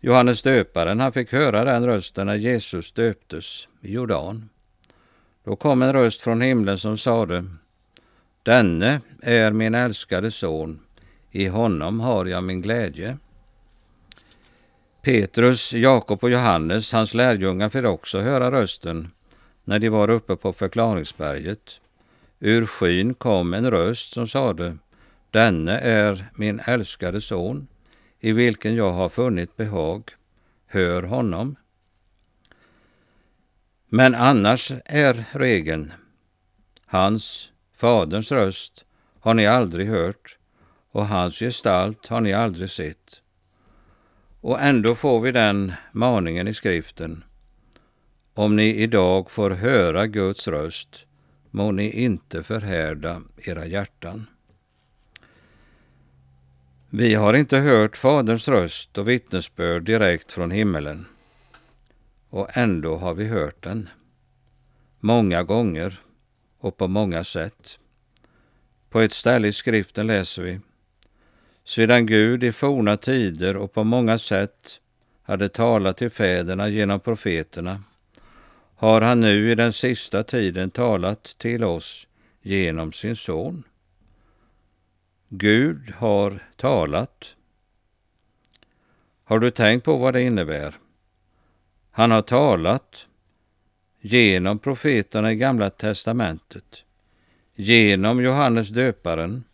Johannes 0.00 0.42
döparen 0.42 1.00
han 1.00 1.12
fick 1.12 1.32
höra 1.32 1.64
den 1.64 1.86
rösten 1.86 2.26
när 2.26 2.34
Jesus 2.34 2.92
döptes 2.92 3.68
i 3.80 3.92
Jordan. 3.92 4.48
Då 5.44 5.56
kom 5.56 5.82
en 5.82 5.92
röst 5.92 6.20
från 6.20 6.40
himlen 6.40 6.78
som 6.78 6.98
sade 6.98 7.44
Denne 8.42 9.00
är 9.22 9.52
min 9.52 9.74
älskade 9.74 10.30
son, 10.30 10.80
i 11.30 11.46
honom 11.46 12.00
har 12.00 12.26
jag 12.26 12.44
min 12.44 12.62
glädje. 12.62 13.18
Petrus, 15.02 15.72
Jakob 15.72 16.24
och 16.24 16.30
Johannes, 16.30 16.92
hans 16.92 17.14
lärjungar, 17.14 17.68
fick 17.68 17.84
också 17.84 18.20
höra 18.20 18.50
rösten 18.50 19.10
när 19.64 19.78
de 19.78 19.88
var 19.88 20.10
uppe 20.10 20.36
på 20.36 20.52
förklaringsberget. 20.52 21.80
Ur 22.40 22.66
skyn 22.66 23.14
kom 23.14 23.54
en 23.54 23.70
röst 23.70 24.12
som 24.12 24.28
sade 24.28 24.76
Denne 25.30 25.78
är 25.78 26.24
min 26.34 26.60
älskade 26.60 27.20
son, 27.20 27.68
i 28.20 28.32
vilken 28.32 28.74
jag 28.74 28.92
har 28.92 29.08
funnit 29.08 29.56
behag. 29.56 30.10
Hör 30.66 31.02
honom. 31.02 31.56
Men 33.88 34.14
annars 34.14 34.72
är 34.84 35.24
regeln 35.32 35.92
Hans, 36.86 37.50
Faderns 37.76 38.32
röst, 38.32 38.84
har 39.20 39.34
ni 39.34 39.46
aldrig 39.46 39.88
hört 39.88 40.38
och 40.90 41.06
hans 41.06 41.38
gestalt 41.38 42.06
har 42.06 42.20
ni 42.20 42.32
aldrig 42.32 42.70
sett. 42.70 43.22
Och 44.40 44.60
ändå 44.60 44.94
får 44.94 45.20
vi 45.20 45.32
den 45.32 45.72
maningen 45.92 46.48
i 46.48 46.54
skriften. 46.54 47.24
Om 48.34 48.56
ni 48.56 48.74
idag 48.74 49.30
får 49.30 49.50
höra 49.50 50.06
Guds 50.06 50.48
röst 50.48 51.06
må 51.50 51.70
ni 51.70 51.90
inte 51.90 52.42
förhärda 52.42 53.22
era 53.36 53.66
hjärtan. 53.66 54.26
Vi 56.90 57.14
har 57.14 57.34
inte 57.34 57.58
hört 57.58 57.96
Faderns 57.96 58.48
röst 58.48 58.98
och 58.98 59.08
vittnesbörd 59.08 59.82
direkt 59.82 60.32
från 60.32 60.50
himmelen. 60.50 61.06
Och 62.30 62.56
ändå 62.56 62.96
har 62.96 63.14
vi 63.14 63.26
hört 63.26 63.64
den. 63.64 63.88
Många 65.00 65.42
gånger 65.42 66.00
och 66.58 66.76
på 66.76 66.88
många 66.88 67.24
sätt. 67.24 67.78
På 68.90 69.00
ett 69.00 69.12
ställe 69.12 69.48
i 69.48 69.52
skriften 69.52 70.06
läser 70.06 70.42
vi 70.42 70.60
Sedan 71.64 72.06
Gud 72.06 72.44
i 72.44 72.52
forna 72.52 72.96
tider 72.96 73.56
och 73.56 73.72
på 73.72 73.84
många 73.84 74.18
sätt 74.18 74.80
hade 75.22 75.48
talat 75.48 75.96
till 75.96 76.10
fäderna 76.10 76.68
genom 76.68 77.00
profeterna 77.00 77.82
har 78.78 79.00
han 79.00 79.20
nu 79.20 79.50
i 79.50 79.54
den 79.54 79.72
sista 79.72 80.22
tiden 80.22 80.70
talat 80.70 81.34
till 81.38 81.64
oss 81.64 82.06
genom 82.42 82.92
sin 82.92 83.16
son. 83.16 83.64
Gud 85.28 85.90
har 85.96 86.38
talat. 86.56 87.34
Har 89.24 89.38
du 89.38 89.50
tänkt 89.50 89.84
på 89.84 89.96
vad 89.96 90.14
det 90.14 90.22
innebär? 90.22 90.78
Han 91.90 92.10
har 92.10 92.22
talat 92.22 93.06
genom 94.00 94.58
profeterna 94.58 95.32
i 95.32 95.36
Gamla 95.36 95.70
testamentet, 95.70 96.84
genom 97.54 98.24
Johannes 98.24 98.68
döparen 98.68 99.44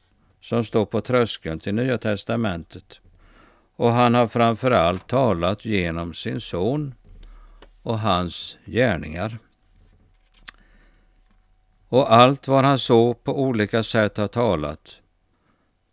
som 0.41 0.65
står 0.65 0.87
på 0.87 1.01
tröskeln 1.01 1.61
till 1.61 1.75
Nya 1.75 1.99
testamentet 1.99 3.01
och 3.77 3.93
han 3.93 4.15
har 4.15 4.29
framför 4.29 4.71
allt 4.71 5.07
talat 5.07 5.65
genom 5.65 6.15
sin 6.15 6.41
son 6.41 6.95
och 7.83 7.99
hans 7.99 8.57
gärningar. 8.65 9.39
Och 11.89 12.13
allt 12.13 12.49
vad 12.49 12.65
han 12.65 12.79
så 12.79 13.15
på 13.15 13.41
olika 13.41 13.83
sätt 13.83 14.17
har 14.17 14.29
talat, 14.29 15.01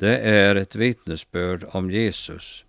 det 0.01 0.17
är 0.17 0.55
ett 0.55 0.75
vittnesbörd 0.75 1.65
om 1.71 1.91
Jesus, 1.91 2.65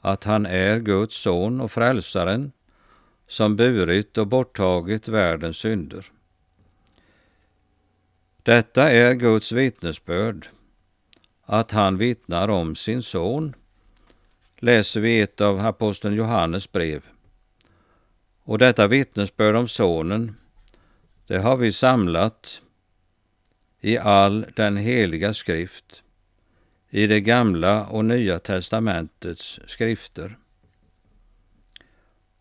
att 0.00 0.24
han 0.24 0.46
är 0.46 0.78
Guds 0.78 1.16
son 1.16 1.60
och 1.60 1.72
frälsaren 1.72 2.52
som 3.26 3.56
burit 3.56 4.18
och 4.18 4.26
borttagit 4.26 5.08
världens 5.08 5.56
synder. 5.56 6.12
Detta 8.42 8.90
är 8.90 9.14
Guds 9.14 9.52
vittnesbörd, 9.52 10.48
att 11.44 11.70
han 11.70 11.98
vittnar 11.98 12.48
om 12.48 12.76
sin 12.76 13.02
son, 13.02 13.54
läser 14.56 15.00
vi 15.00 15.20
ett 15.20 15.40
av 15.40 15.60
aposteln 15.60 16.14
Johannes 16.14 16.72
brev. 16.72 17.04
Och 18.42 18.58
detta 18.58 18.86
vittnesbörd 18.86 19.56
om 19.56 19.68
Sonen, 19.68 20.36
det 21.26 21.38
har 21.38 21.56
vi 21.56 21.72
samlat 21.72 22.62
i 23.80 23.98
all 23.98 24.46
den 24.56 24.76
heliga 24.76 25.34
skrift, 25.34 26.02
i 26.94 27.06
det 27.06 27.20
gamla 27.20 27.86
och 27.86 28.04
nya 28.04 28.38
testamentets 28.38 29.60
skrifter. 29.66 30.36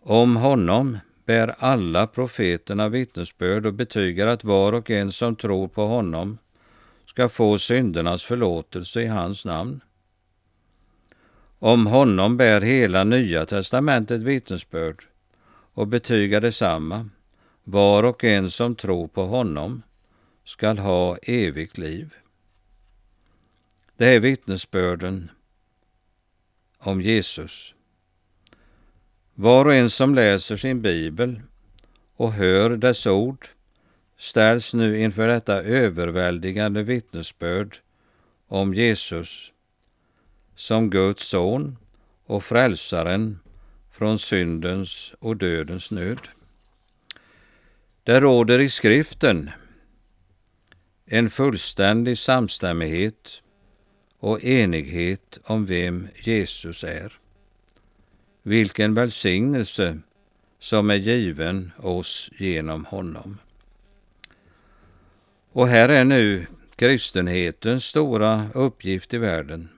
Om 0.01 0.35
honom 0.35 0.97
bär 1.25 1.55
alla 1.59 2.07
profeterna 2.07 2.89
vittnesbörd 2.89 3.65
och 3.65 3.73
betygar 3.73 4.27
att 4.27 4.43
var 4.43 4.73
och 4.73 4.89
en 4.89 5.11
som 5.11 5.35
tror 5.35 5.67
på 5.67 5.85
honom 5.85 6.37
ska 7.05 7.29
få 7.29 7.59
syndernas 7.59 8.23
förlåtelse 8.23 9.01
i 9.01 9.07
hans 9.07 9.45
namn. 9.45 9.81
Om 11.59 11.87
honom 11.87 12.37
bär 12.37 12.61
hela 12.61 13.03
Nya 13.03 13.45
testamentet 13.45 14.21
vittnesbörd 14.21 15.03
och 15.73 15.87
betygar 15.87 16.41
detsamma. 16.41 17.09
Var 17.63 18.03
och 18.03 18.23
en 18.23 18.51
som 18.51 18.75
tror 18.75 19.07
på 19.07 19.25
honom 19.25 19.83
skall 20.45 20.77
ha 20.77 21.17
evigt 21.17 21.77
liv. 21.77 22.13
Det 24.01 24.07
är 24.07 24.19
vittnesbörden 24.19 25.31
om 26.77 27.01
Jesus. 27.01 27.73
Var 29.33 29.65
och 29.65 29.73
en 29.73 29.89
som 29.89 30.15
läser 30.15 30.57
sin 30.57 30.81
bibel 30.81 31.41
och 32.15 32.33
hör 32.33 32.69
dess 32.69 33.07
ord 33.07 33.47
ställs 34.17 34.73
nu 34.73 35.01
inför 35.01 35.27
detta 35.27 35.61
överväldigande 35.61 36.83
vittnesbörd 36.83 37.77
om 38.47 38.73
Jesus 38.73 39.51
som 40.55 40.89
Guds 40.89 41.27
son 41.27 41.77
och 42.25 42.43
frälsaren 42.43 43.39
från 43.91 44.19
syndens 44.19 45.13
och 45.19 45.37
dödens 45.37 45.91
nöd. 45.91 46.27
Det 48.03 48.19
råder 48.19 48.59
i 48.59 48.69
skriften 48.69 49.49
en 51.05 51.29
fullständig 51.29 52.17
samstämmighet 52.17 53.41
och 54.21 54.43
enighet 54.43 55.39
om 55.43 55.65
vem 55.65 56.07
Jesus 56.23 56.83
är. 56.83 57.19
Vilken 58.43 58.93
välsignelse 58.93 59.99
som 60.59 60.89
är 60.89 60.95
given 60.95 61.71
oss 61.77 62.29
genom 62.37 62.85
honom. 62.85 63.37
Och 65.51 65.67
här 65.67 65.89
är 65.89 66.05
nu 66.05 66.45
kristenhetens 66.75 67.85
stora 67.85 68.49
uppgift 68.53 69.13
i 69.13 69.17
världen, 69.17 69.69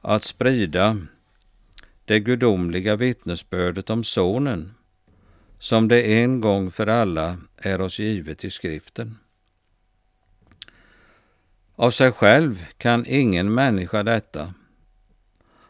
att 0.00 0.22
sprida 0.22 0.98
det 2.04 2.20
gudomliga 2.20 2.96
vittnesbördet 2.96 3.90
om 3.90 4.04
Sonen, 4.04 4.74
som 5.58 5.88
det 5.88 6.02
en 6.02 6.40
gång 6.40 6.70
för 6.70 6.86
alla 6.86 7.36
är 7.56 7.80
oss 7.80 7.98
givet 7.98 8.44
i 8.44 8.50
skriften. 8.50 9.18
Av 11.80 11.90
sig 11.90 12.12
själv 12.12 12.66
kan 12.78 13.04
ingen 13.06 13.54
människa 13.54 14.02
detta. 14.02 14.54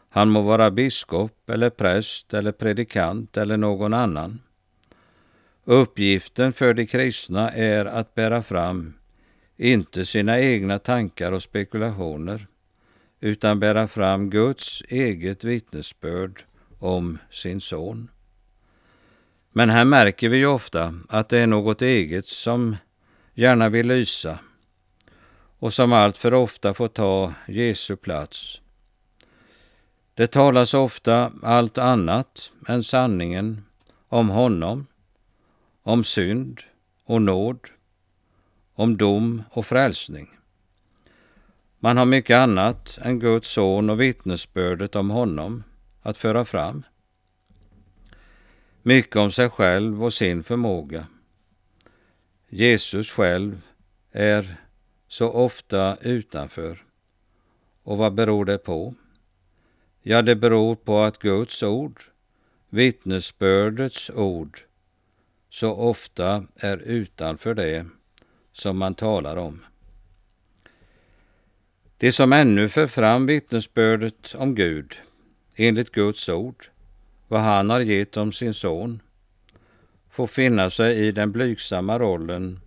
Han 0.09 0.29
må 0.29 0.41
vara 0.41 0.71
biskop 0.71 1.49
eller 1.49 1.69
präst 1.69 2.33
eller 2.33 2.51
predikant 2.51 3.37
eller 3.37 3.57
någon 3.57 3.93
annan. 3.93 4.41
Uppgiften 5.63 6.53
för 6.53 6.73
de 6.73 6.85
kristna 6.85 7.51
är 7.51 7.85
att 7.85 8.15
bära 8.15 8.43
fram 8.43 8.93
inte 9.57 10.05
sina 10.05 10.39
egna 10.39 10.79
tankar 10.79 11.31
och 11.31 11.43
spekulationer, 11.43 12.47
utan 13.19 13.59
bära 13.59 13.87
fram 13.87 14.29
Guds 14.29 14.83
eget 14.87 15.43
vittnesbörd 15.43 16.43
om 16.79 17.17
sin 17.31 17.61
son. 17.61 18.09
Men 19.51 19.69
här 19.69 19.85
märker 19.85 20.29
vi 20.29 20.37
ju 20.37 20.47
ofta 20.47 20.93
att 21.09 21.29
det 21.29 21.37
är 21.37 21.47
något 21.47 21.81
eget 21.81 22.25
som 22.25 22.75
gärna 23.33 23.69
vill 23.69 23.87
lysa 23.87 24.39
och 25.59 25.73
som 25.73 25.93
allt 25.93 26.17
för 26.17 26.33
ofta 26.33 26.73
får 26.73 26.87
ta 26.87 27.33
Jesu 27.47 27.95
plats. 27.95 28.61
Det 30.13 30.27
talas 30.27 30.73
ofta 30.73 31.31
allt 31.43 31.77
annat 31.77 32.51
än 32.67 32.83
sanningen 32.83 33.63
om 34.07 34.29
honom, 34.29 34.87
om 35.83 36.03
synd 36.03 36.59
och 37.05 37.21
nåd, 37.21 37.59
om 38.73 38.97
dom 38.97 39.43
och 39.51 39.65
frälsning. 39.65 40.29
Man 41.79 41.97
har 41.97 42.05
mycket 42.05 42.37
annat 42.37 42.97
än 43.01 43.19
Guds 43.19 43.49
son 43.49 43.89
och 43.89 44.01
vittnesbördet 44.01 44.95
om 44.95 45.09
honom 45.09 45.63
att 46.01 46.17
föra 46.17 46.45
fram. 46.45 46.83
Mycket 48.81 49.15
om 49.15 49.31
sig 49.31 49.49
själv 49.49 50.03
och 50.03 50.13
sin 50.13 50.43
förmåga. 50.43 51.07
Jesus 52.49 53.09
själv 53.09 53.61
är 54.11 54.57
så 55.09 55.29
ofta 55.29 55.97
utanför. 56.01 56.85
Och 57.83 57.97
vad 57.97 58.13
beror 58.13 58.45
det 58.45 58.57
på? 58.57 58.95
Ja, 60.01 60.21
det 60.21 60.35
beror 60.35 60.75
på 60.75 60.99
att 60.99 61.19
Guds 61.19 61.63
ord, 61.63 62.01
vittnesbördets 62.69 64.09
ord, 64.09 64.59
så 65.49 65.73
ofta 65.73 66.45
är 66.55 66.77
utanför 66.77 67.53
det 67.53 67.85
som 68.53 68.77
man 68.77 68.95
talar 68.95 69.35
om. 69.35 69.65
Det 71.97 72.11
som 72.11 72.33
ännu 72.33 72.69
för 72.69 72.87
fram 72.87 73.25
vittnesbördet 73.25 74.35
om 74.37 74.55
Gud, 74.55 74.95
enligt 75.55 75.91
Guds 75.91 76.29
ord, 76.29 76.65
vad 77.27 77.41
han 77.41 77.69
har 77.69 77.79
gett 77.79 78.17
om 78.17 78.31
sin 78.31 78.53
son, 78.53 79.01
får 80.09 80.27
finna 80.27 80.69
sig 80.69 81.07
i 81.07 81.11
den 81.11 81.31
blygsamma 81.31 81.99
rollen 81.99 82.59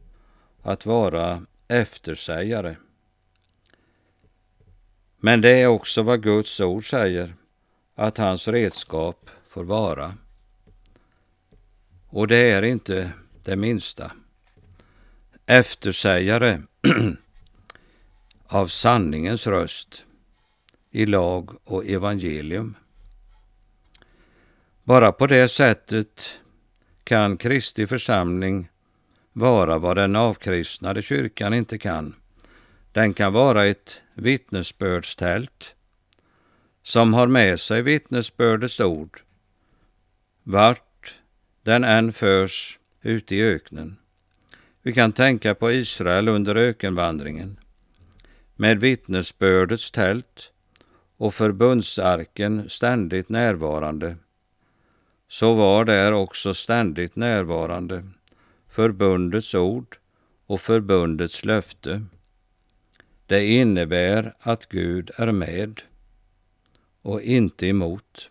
att 0.63 0.87
vara 0.87 1.43
eftersägare. 1.73 2.77
Men 5.17 5.41
det 5.41 5.49
är 5.51 5.67
också 5.67 6.03
vad 6.03 6.23
Guds 6.23 6.61
ord 6.61 6.91
säger, 6.91 7.35
att 7.95 8.19
hans 8.19 8.49
redskap 8.49 9.31
får 9.49 9.65
vara. 9.65 10.15
Och 12.09 12.29
det 12.29 12.51
är 12.51 12.63
inte 12.63 13.13
det 13.45 13.57
minsta. 13.57 14.13
Eftersägare 15.47 16.61
av 18.47 18.67
sanningens 18.67 19.47
röst 19.47 20.05
i 20.91 21.07
lag 21.07 21.51
och 21.65 21.87
evangelium. 21.87 22.77
Bara 24.85 25.13
på 25.13 25.27
det 25.27 25.49
sättet 25.49 26.39
kan 27.05 27.37
Kristi 27.37 27.87
församling 27.87 28.69
vara 29.33 29.79
vad 29.79 29.97
den 29.97 30.17
avkristnade 30.17 31.03
kyrkan 31.03 31.55
inte 31.55 31.79
kan. 31.79 32.15
Den 32.93 33.15
kan 33.15 33.33
vara 33.33 33.67
ett 33.67 34.01
vittnesbördstält 34.15 35.75
som 36.83 37.15
har 37.15 37.27
med 37.27 37.61
sig 37.61 37.83
vittnesbördets 37.83 38.81
ord, 38.81 39.21
vart 40.43 41.15
den 41.63 41.85
än 41.85 42.13
förs 42.13 42.79
ute 43.03 43.35
i 43.37 43.43
öknen. 43.43 43.97
Vi 44.83 44.93
kan 44.93 45.13
tänka 45.13 45.55
på 45.55 45.73
Israel 45.73 46.29
under 46.29 46.55
ökenvandringen 46.55 47.61
med 48.57 48.81
vittnesbördets 48.81 49.91
tält 49.91 50.53
och 51.17 51.35
förbundsarken 51.35 52.71
ständigt 52.71 53.29
närvarande, 53.29 54.17
så 55.29 55.55
var 55.55 55.85
där 55.85 56.13
också 56.13 56.55
ständigt 56.55 57.17
närvarande 57.17 58.05
förbundets 58.73 59.55
ord 59.55 59.97
och 60.47 60.61
förbundets 60.61 61.45
löfte. 61.45 62.05
Det 63.27 63.47
innebär 63.47 64.35
att 64.39 64.69
Gud 64.69 65.11
är 65.17 65.33
med 65.33 65.83
och 67.03 67.23
inte 67.23 67.67
emot. 67.67 68.31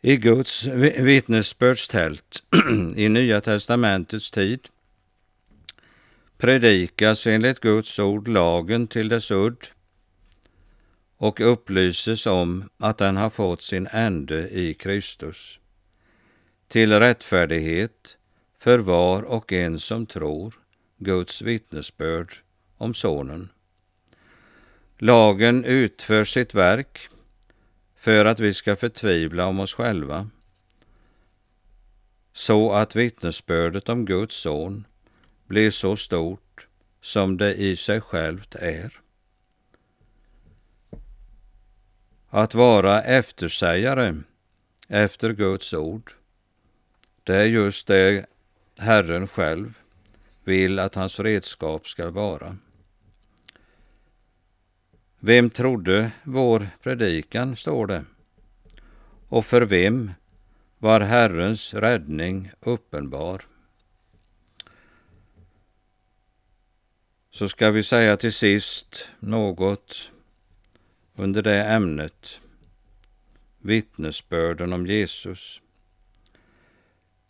I 0.00 0.16
Guds 0.16 0.66
vittnesbördstält 0.98 2.42
i 2.96 3.08
Nya 3.08 3.40
testamentets 3.40 4.30
tid 4.30 4.68
predikas 6.38 7.26
enligt 7.26 7.60
Guds 7.60 7.98
ord 7.98 8.28
lagen 8.28 8.86
till 8.86 9.08
dess 9.08 9.30
udd 9.30 9.66
och 11.16 11.40
upplyses 11.40 12.26
om 12.26 12.70
att 12.78 12.98
den 12.98 13.16
har 13.16 13.30
fått 13.30 13.62
sin 13.62 13.86
ände 13.86 14.48
i 14.48 14.74
Kristus. 14.74 15.58
Till 16.68 16.92
rättfärdighet 17.00 18.16
för 18.60 18.78
var 18.78 19.22
och 19.22 19.52
en 19.52 19.80
som 19.80 20.06
tror 20.06 20.54
Guds 20.98 21.42
vittnesbörd 21.42 22.34
om 22.76 22.94
Sonen. 22.94 23.48
Lagen 24.98 25.64
utför 25.64 26.24
sitt 26.24 26.54
verk 26.54 27.08
för 27.96 28.24
att 28.24 28.40
vi 28.40 28.54
ska 28.54 28.76
förtvivla 28.76 29.46
om 29.46 29.60
oss 29.60 29.74
själva, 29.74 30.28
så 32.32 32.72
att 32.72 32.96
vittnesbördet 32.96 33.88
om 33.88 34.04
Guds 34.04 34.36
son 34.36 34.86
blir 35.46 35.70
så 35.70 35.96
stort 35.96 36.68
som 37.00 37.36
det 37.36 37.54
i 37.54 37.76
sig 37.76 38.00
självt 38.00 38.54
är. 38.54 39.00
Att 42.28 42.54
vara 42.54 43.02
eftersägare 43.02 44.14
efter 44.88 45.32
Guds 45.32 45.74
ord, 45.74 46.12
det 47.24 47.36
är 47.36 47.44
just 47.44 47.86
det 47.86 48.26
Herren 48.80 49.28
själv 49.28 49.74
vill 50.44 50.78
att 50.78 50.94
hans 50.94 51.20
redskap 51.20 51.88
ska 51.88 52.10
vara. 52.10 52.56
Vem 55.18 55.50
trodde 55.50 56.12
vår 56.24 56.68
predikan, 56.82 57.56
står 57.56 57.86
det, 57.86 58.04
och 59.28 59.46
för 59.46 59.62
vem 59.62 60.12
var 60.78 61.00
Herrens 61.00 61.74
räddning 61.74 62.50
uppenbar. 62.60 63.46
Så 67.30 67.48
ska 67.48 67.70
vi 67.70 67.82
säga 67.82 68.16
till 68.16 68.32
sist 68.32 69.08
något 69.18 70.10
under 71.14 71.42
det 71.42 71.64
ämnet, 71.64 72.40
vittnesbörden 73.58 74.72
om 74.72 74.86
Jesus. 74.86 75.60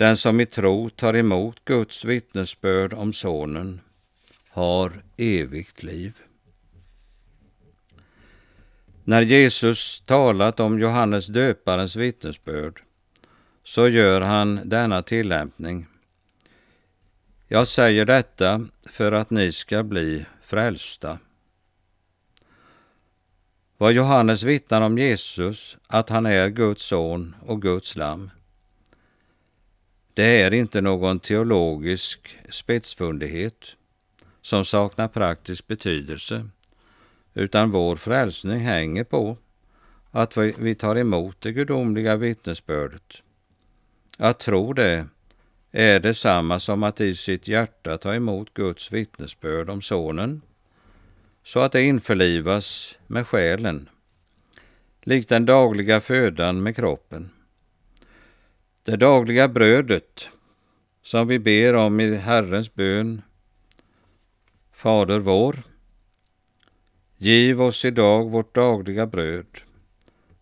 Den 0.00 0.16
som 0.16 0.40
i 0.40 0.46
tro 0.46 0.90
tar 0.90 1.16
emot 1.16 1.64
Guds 1.64 2.04
vittnesbörd 2.04 2.92
om 2.92 3.12
Sonen 3.12 3.80
har 4.48 5.02
evigt 5.16 5.82
liv. 5.82 6.16
När 9.04 9.22
Jesus 9.22 10.02
talat 10.06 10.60
om 10.60 10.80
Johannes 10.80 11.26
döparens 11.26 11.96
vittnesbörd 11.96 12.82
så 13.64 13.88
gör 13.88 14.20
han 14.20 14.60
denna 14.64 15.02
tillämpning. 15.02 15.86
Jag 17.48 17.68
säger 17.68 18.04
detta 18.04 18.66
för 18.90 19.12
att 19.12 19.30
ni 19.30 19.52
ska 19.52 19.82
bli 19.82 20.24
frälsta. 20.42 21.18
Vad 23.76 23.92
Johannes 23.92 24.42
vittnar 24.42 24.80
om 24.80 24.98
Jesus, 24.98 25.76
att 25.86 26.08
han 26.08 26.26
är 26.26 26.48
Guds 26.48 26.82
son 26.82 27.34
och 27.46 27.62
Guds 27.62 27.96
lamm, 27.96 28.30
det 30.14 30.42
är 30.42 30.54
inte 30.54 30.80
någon 30.80 31.18
teologisk 31.18 32.38
spetsfundighet 32.50 33.64
som 34.42 34.64
saknar 34.64 35.08
praktisk 35.08 35.66
betydelse, 35.66 36.48
utan 37.34 37.70
vår 37.70 37.96
frälsning 37.96 38.60
hänger 38.60 39.04
på 39.04 39.36
att 40.10 40.36
vi 40.36 40.74
tar 40.74 40.96
emot 40.96 41.40
det 41.40 41.52
gudomliga 41.52 42.16
vittnesbördet. 42.16 43.22
Att 44.18 44.38
tro 44.38 44.72
det 44.72 45.06
är 45.72 46.00
detsamma 46.00 46.58
som 46.58 46.82
att 46.82 47.00
i 47.00 47.14
sitt 47.14 47.48
hjärta 47.48 47.98
ta 47.98 48.14
emot 48.14 48.54
Guds 48.54 48.92
vittnesbörd 48.92 49.70
om 49.70 49.82
Sonen, 49.82 50.42
så 51.44 51.60
att 51.60 51.72
det 51.72 51.82
införlivas 51.82 52.98
med 53.06 53.26
själen, 53.26 53.88
likt 55.02 55.28
den 55.28 55.46
dagliga 55.46 56.00
födan 56.00 56.62
med 56.62 56.76
kroppen. 56.76 57.30
Det 58.90 58.96
dagliga 58.96 59.48
brödet 59.48 60.28
som 61.02 61.28
vi 61.28 61.38
ber 61.38 61.74
om 61.74 62.00
i 62.00 62.16
Herrens 62.16 62.74
bön, 62.74 63.22
Fader 64.72 65.18
vår, 65.18 65.62
giv 67.16 67.62
oss 67.62 67.84
idag 67.84 68.30
vårt 68.30 68.54
dagliga 68.54 69.06
bröd. 69.06 69.46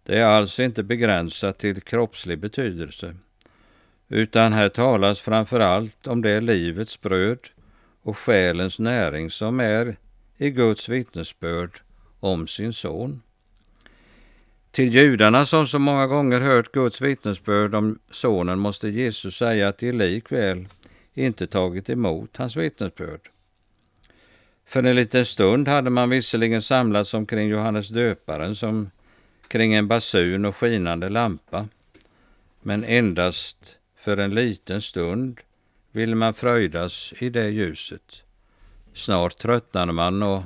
Det 0.03 0.19
är 0.19 0.27
alltså 0.27 0.63
inte 0.63 0.83
begränsat 0.83 1.59
till 1.59 1.81
kroppslig 1.81 2.39
betydelse, 2.39 3.17
utan 4.09 4.53
här 4.53 4.69
talas 4.69 5.21
framför 5.21 5.61
allt 5.61 6.07
om 6.07 6.23
det 6.23 6.41
livets 6.41 7.01
bröd 7.01 7.49
och 8.03 8.19
själens 8.19 8.79
näring 8.79 9.31
som 9.31 9.61
är 9.61 9.97
i 10.37 10.51
Guds 10.51 10.89
vittnesbörd 10.89 11.81
om 12.21 12.47
sin 12.47 12.73
son. 12.73 13.23
Till 14.79 14.95
judarna 14.95 15.47
som 15.47 15.67
så 15.67 15.79
många 15.79 16.07
gånger 16.07 16.41
hört 16.41 16.73
Guds 16.73 17.01
vittnesbörd 17.01 17.75
om 17.75 17.99
sonen 18.11 18.59
måste 18.59 18.89
Jesus 18.89 19.37
säga 19.37 19.69
att 19.69 19.79
de 19.79 19.93
likväl 19.93 20.69
inte 21.15 21.47
tagit 21.47 21.91
emot 21.91 22.37
hans 22.37 22.57
vittnesbörd. 22.57 23.21
För 24.67 24.83
en 24.83 24.97
liten 24.97 25.27
stund 25.27 25.69
hade 25.69 25.91
man 25.91 26.11
visserligen 26.11 26.63
samlats 26.63 27.15
omkring 27.15 27.49
Johannes 27.49 27.89
döparen 27.89 28.57
som 28.57 28.91
kring 29.49 29.75
en 29.75 29.89
basun 29.89 30.45
och 30.45 30.57
skinande 30.57 31.09
lampa, 31.09 31.69
men 32.63 32.85
endast 32.85 33.77
för 34.01 34.17
en 34.17 34.35
liten 34.35 34.83
stund 34.83 35.41
ville 35.93 36.15
man 36.15 36.35
fröjdas 36.35 37.13
i 37.19 37.31
det 37.31 37.49
ljuset. 37.49 38.23
Snart 38.95 39.39
tröttnade 39.39 39.93
man 39.93 40.23
och 40.23 40.43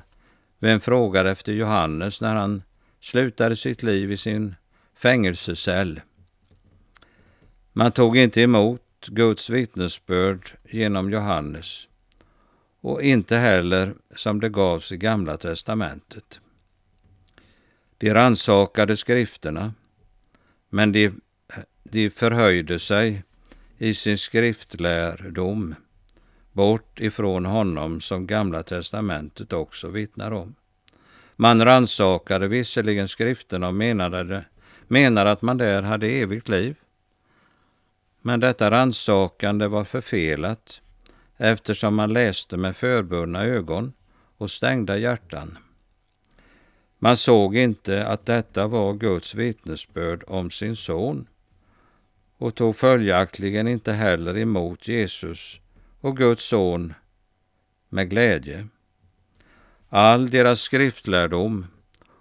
vem 0.59 0.81
frågade 0.81 1.31
efter 1.31 1.53
Johannes 1.53 2.21
när 2.21 2.35
han 2.35 2.63
slutade 3.03 3.57
sitt 3.57 3.83
liv 3.83 4.13
i 4.13 4.17
sin 4.17 4.55
fängelsecell? 4.95 6.01
Man 7.73 7.93
tog 7.93 8.17
inte 8.17 8.41
emot 8.41 8.83
Guds 9.07 9.51
vittnesbörd 9.51 10.51
genom 10.71 11.11
Johannes 11.11 11.89
och 12.81 13.03
inte 13.03 13.37
heller 13.37 13.95
som 14.17 14.41
det 14.41 14.49
gavs 14.49 14.93
i 14.93 14.97
Gamla 14.97 15.37
testamentet. 15.37 16.41
De 17.99 18.15
rannsakade 18.15 18.97
skrifterna, 18.97 19.75
men 20.69 20.93
de, 20.93 21.13
de 21.83 22.11
förhöjde 22.11 22.79
sig 22.79 23.25
i 23.79 23.95
sin 23.95 24.19
skriftlärdom 24.19 25.75
bort 26.53 27.01
ifrån 27.01 27.47
honom 27.47 28.01
som 28.01 28.27
Gamla 28.27 28.63
testamentet 28.63 29.53
också 29.53 29.89
vittnar 29.89 30.31
om. 30.31 30.55
Man 31.37 31.65
rannsakade 31.65 32.49
visserligen 32.49 33.09
skrifterna 33.09 33.69
och 33.69 33.75
menade, 33.75 34.45
menade 34.89 35.31
att 35.31 35.43
man 35.43 35.59
där 35.59 35.83
hade 35.83 36.07
evigt 36.07 36.49
liv. 36.49 36.77
Men 38.23 38.41
detta 38.41 38.71
rannsakande 38.71 39.67
var 39.67 39.85
förfelat 39.85 40.81
eftersom 41.37 41.95
man 41.95 42.13
läste 42.13 42.57
med 42.57 42.77
förbundna 42.77 43.45
ögon 43.45 43.93
och 44.37 44.51
stängda 44.51 44.97
hjärtan. 44.97 45.59
Man 46.99 47.17
såg 47.17 47.57
inte 47.57 48.07
att 48.07 48.27
detta 48.27 48.67
var 48.67 48.93
Guds 48.93 49.35
vittnesbörd 49.35 50.25
om 50.27 50.51
sin 50.51 50.77
son 50.77 51.29
och 52.37 52.55
tog 52.55 52.77
följaktligen 52.77 53.69
inte 53.69 53.93
heller 53.93 54.39
emot 54.39 54.89
Jesus 54.89 55.61
och 56.01 56.17
Guds 56.17 56.45
son 56.45 56.95
med 57.89 58.11
glädje. 58.11 58.69
All 59.95 60.31
deras 60.31 60.61
skriftlärdom 60.61 61.67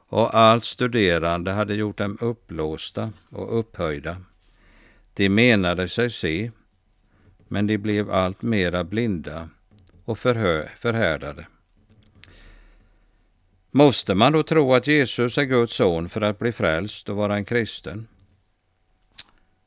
och 0.08 0.36
allt 0.36 0.66
studerande 0.66 1.52
hade 1.52 1.76
gjort 1.76 1.98
dem 1.98 2.18
uppblåsta 2.22 3.14
och 3.30 3.60
upphöjda. 3.60 4.18
De 5.14 5.30
menade 5.30 5.90
sig 5.90 6.12
se, 6.12 6.52
men 7.48 7.68
de 7.68 7.78
blev 7.78 8.12
allt 8.12 8.42
mera 8.42 8.84
blinda 8.84 9.50
och 10.06 10.20
förhärdade. 10.20 11.48
Måste 13.72 14.16
man 14.16 14.32
då 14.32 14.44
tro 14.44 14.74
att 14.74 14.88
Jesus 14.88 15.38
är 15.38 15.44
Guds 15.44 15.74
son 15.74 16.10
för 16.10 16.22
att 16.22 16.40
bli 16.40 16.52
frälst 16.52 17.10
och 17.10 17.16
vara 17.16 17.36
en 17.36 17.46
kristen? 17.46 18.08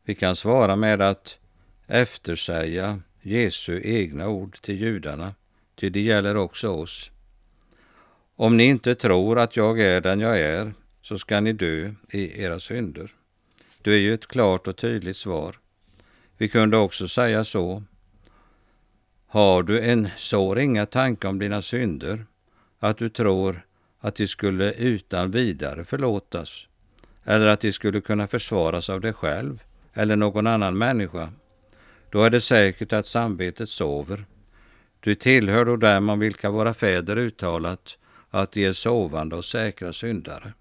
Vi 0.05 0.15
kan 0.15 0.37
svara 0.37 0.77
med 0.77 1.03
att 1.03 1.39
eftersäga 1.87 3.01
Jesu 3.23 3.81
egna 3.85 4.29
ord 4.29 4.61
till 4.63 4.81
judarna, 4.81 5.35
ty 5.75 5.91
det 5.91 6.01
gäller 6.01 6.37
också 6.37 6.69
oss. 6.69 7.11
Om 8.37 8.57
ni 8.57 8.65
inte 8.65 8.95
tror 8.95 9.39
att 9.39 9.57
jag 9.57 9.81
är 9.81 10.01
den 10.01 10.21
jag 10.21 10.41
är, 10.41 10.75
så 11.03 11.19
ska 11.19 11.41
ni 11.41 11.53
dö 11.53 11.91
i 12.13 12.43
era 12.43 12.61
synder. 12.61 13.13
Det 13.83 13.91
är 13.91 13.99
ju 13.99 14.15
ett 14.15 14.27
klart 14.27 14.69
och 14.69 14.77
tydligt 14.77 15.17
svar. 15.17 15.57
Vi 16.37 16.49
kunde 16.49 16.77
också 16.77 17.09
säga 17.09 17.45
så. 17.45 17.83
Har 19.27 19.63
du 19.63 19.81
en 19.81 20.09
så 20.17 20.55
ringa 20.55 20.87
tanke 20.87 21.29
om 21.29 21.39
dina 21.39 21.63
synder 21.63 22.27
att 22.79 22.99
du 22.99 23.09
tror 23.09 23.67
att 24.01 24.15
de 24.15 24.27
skulle 24.27 24.73
utan 24.73 25.31
vidare 25.31 25.85
förlåtas 25.85 26.67
eller 27.25 27.49
att 27.49 27.61
de 27.61 27.73
skulle 27.73 28.01
kunna 28.01 28.27
försvaras 28.27 28.91
av 28.91 29.01
dig 29.01 29.13
själv 29.13 29.63
eller 29.93 30.17
någon 30.17 30.47
annan 30.47 30.79
människa, 30.79 31.29
då 32.11 32.23
är 32.23 32.31
det 32.31 32.41
säkert 32.41 32.93
att 32.93 33.07
samvetet 33.07 33.69
sover. 33.69 34.25
Du 35.01 35.15
tillhör 35.15 35.65
då 35.65 35.77
dem 35.77 36.09
om 36.09 36.19
vilka 36.19 36.51
våra 36.51 36.75
fäder 36.75 37.17
uttalat 37.17 37.99
att 38.35 38.53
de 38.53 38.65
är 38.65 38.73
sovande 38.73 39.37
och 39.37 39.45
säkra 39.45 39.93
syndare 39.93 40.53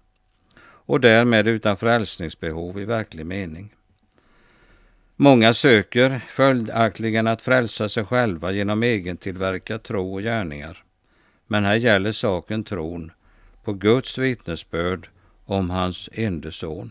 och 0.86 1.00
därmed 1.00 1.48
utan 1.48 1.76
frälsningsbehov 1.76 2.80
i 2.80 2.84
verklig 2.84 3.26
mening. 3.26 3.74
Många 5.16 5.54
söker 5.54 6.20
följaktligen 6.28 7.26
att 7.26 7.42
frälsa 7.42 7.88
sig 7.88 8.04
själva 8.04 8.52
genom 8.52 8.82
egentillverkad 8.82 9.82
tro 9.82 10.14
och 10.14 10.22
gärningar. 10.22 10.84
Men 11.46 11.64
här 11.64 11.74
gäller 11.74 12.12
saken 12.12 12.64
tron 12.64 13.12
på 13.64 13.72
Guds 13.72 14.18
vittnesbörd 14.18 15.08
om 15.44 15.70
hans 15.70 16.08
ende 16.12 16.52
son. 16.52 16.90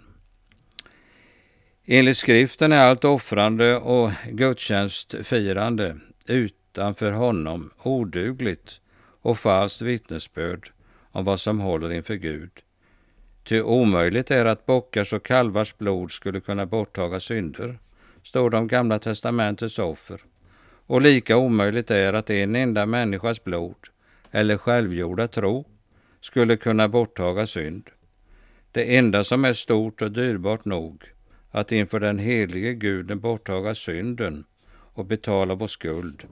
Enligt 1.85 2.17
skriften 2.17 2.71
är 2.71 2.87
allt 2.87 3.05
offrande 3.05 3.77
och 3.77 4.11
gudstjänstfirande 4.31 5.97
utanför 6.25 7.11
honom 7.11 7.71
odugligt 7.83 8.79
och 9.23 9.39
falskt 9.39 9.81
vittnesbörd 9.81 10.69
om 11.11 11.25
vad 11.25 11.39
som 11.39 11.59
håller 11.59 11.91
inför 11.91 12.15
Gud. 12.15 12.51
Ty 13.43 13.61
omöjligt 13.61 14.31
är 14.31 14.45
att 14.45 14.65
bockars 14.65 15.13
och 15.13 15.25
kalvars 15.25 15.77
blod 15.77 16.11
skulle 16.11 16.39
kunna 16.39 16.65
borttaga 16.65 17.19
synder, 17.19 17.79
står 18.23 18.49
det 18.49 18.57
om 18.57 18.67
Gamla 18.67 18.99
testamentets 18.99 19.79
offer. 19.79 20.21
Och 20.85 21.01
lika 21.01 21.37
omöjligt 21.37 21.91
är 21.91 22.13
att 22.13 22.29
en 22.29 22.55
enda 22.55 22.85
människas 22.85 23.43
blod 23.43 23.75
eller 24.31 24.57
självgjorda 24.57 25.27
tro 25.27 25.65
skulle 26.21 26.57
kunna 26.57 26.87
borttaga 26.87 27.47
synd. 27.47 27.89
Det 28.71 28.97
enda 28.97 29.23
som 29.23 29.45
är 29.45 29.53
stort 29.53 30.01
och 30.01 30.11
dyrbart 30.11 30.65
nog 30.65 31.03
att 31.51 31.71
inför 31.71 31.99
den 31.99 32.19
helige 32.19 32.73
Guden 32.73 33.19
borttaga 33.19 33.75
synden 33.75 34.45
och 34.95 35.05
betala 35.05 35.55
vår 35.55 35.67
skuld, 35.67 36.27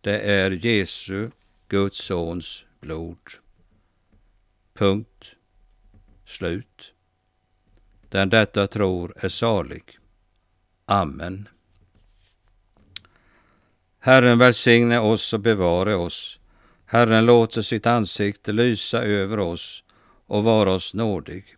det 0.00 0.18
är 0.18 0.50
Jesu, 0.50 1.30
Guds 1.72 2.04
sons 2.04 2.64
blod. 2.80 3.18
Punkt. 4.74 5.36
Slut. 6.26 6.92
Den 8.08 8.28
detta 8.28 8.66
tror 8.66 9.14
är 9.16 9.28
salig. 9.28 9.98
Amen. 10.84 11.48
Herren 13.98 14.38
välsigne 14.38 14.98
oss 14.98 15.32
och 15.32 15.40
bevare 15.40 15.94
oss. 15.94 16.38
Herren 16.84 17.26
låter 17.26 17.62
sitt 17.62 17.86
ansikte 17.86 18.52
lysa 18.52 19.02
över 19.02 19.38
oss 19.38 19.84
och 20.26 20.44
vara 20.44 20.72
oss 20.72 20.94
nådig. 20.94 21.56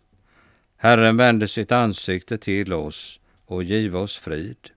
Herren 0.76 1.16
vände 1.16 1.48
sitt 1.48 1.72
ansikte 1.72 2.38
till 2.38 2.72
oss 2.72 3.20
och 3.46 3.64
give 3.64 3.98
oss 3.98 4.16
frid. 4.16 4.70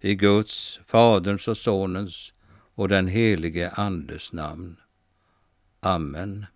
I 0.00 0.14
Guds, 0.14 0.80
Faderns 0.86 1.48
och 1.48 1.58
Sonens 1.58 2.32
och 2.80 2.88
den 2.88 3.08
helige 3.08 3.70
Andes 3.70 4.32
namn. 4.32 4.76
Amen. 5.80 6.46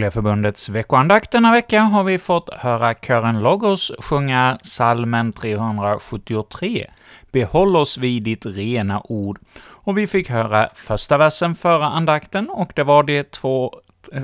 Kycklingeförbundets 0.00 0.68
veckoandakt 0.68 1.30
denna 1.30 1.52
vecka 1.52 1.80
har 1.80 2.04
vi 2.04 2.18
fått 2.18 2.54
höra 2.54 2.94
kören 2.94 3.40
Logos 3.40 3.92
sjunga 3.98 4.58
salmen 4.62 5.32
373, 5.32 6.90
Behåll 7.32 7.76
oss 7.76 7.98
vid 7.98 8.22
ditt 8.22 8.46
rena 8.46 9.02
ord. 9.04 9.38
Och 9.60 9.98
vi 9.98 10.06
fick 10.06 10.30
höra 10.30 10.68
första 10.74 11.18
versen 11.18 11.54
före 11.54 11.84
andakten, 11.84 12.50
och 12.50 12.72
det 12.76 12.82
var 12.82 13.02
de 13.02 13.24
två 13.24 13.74
eh, 14.12 14.22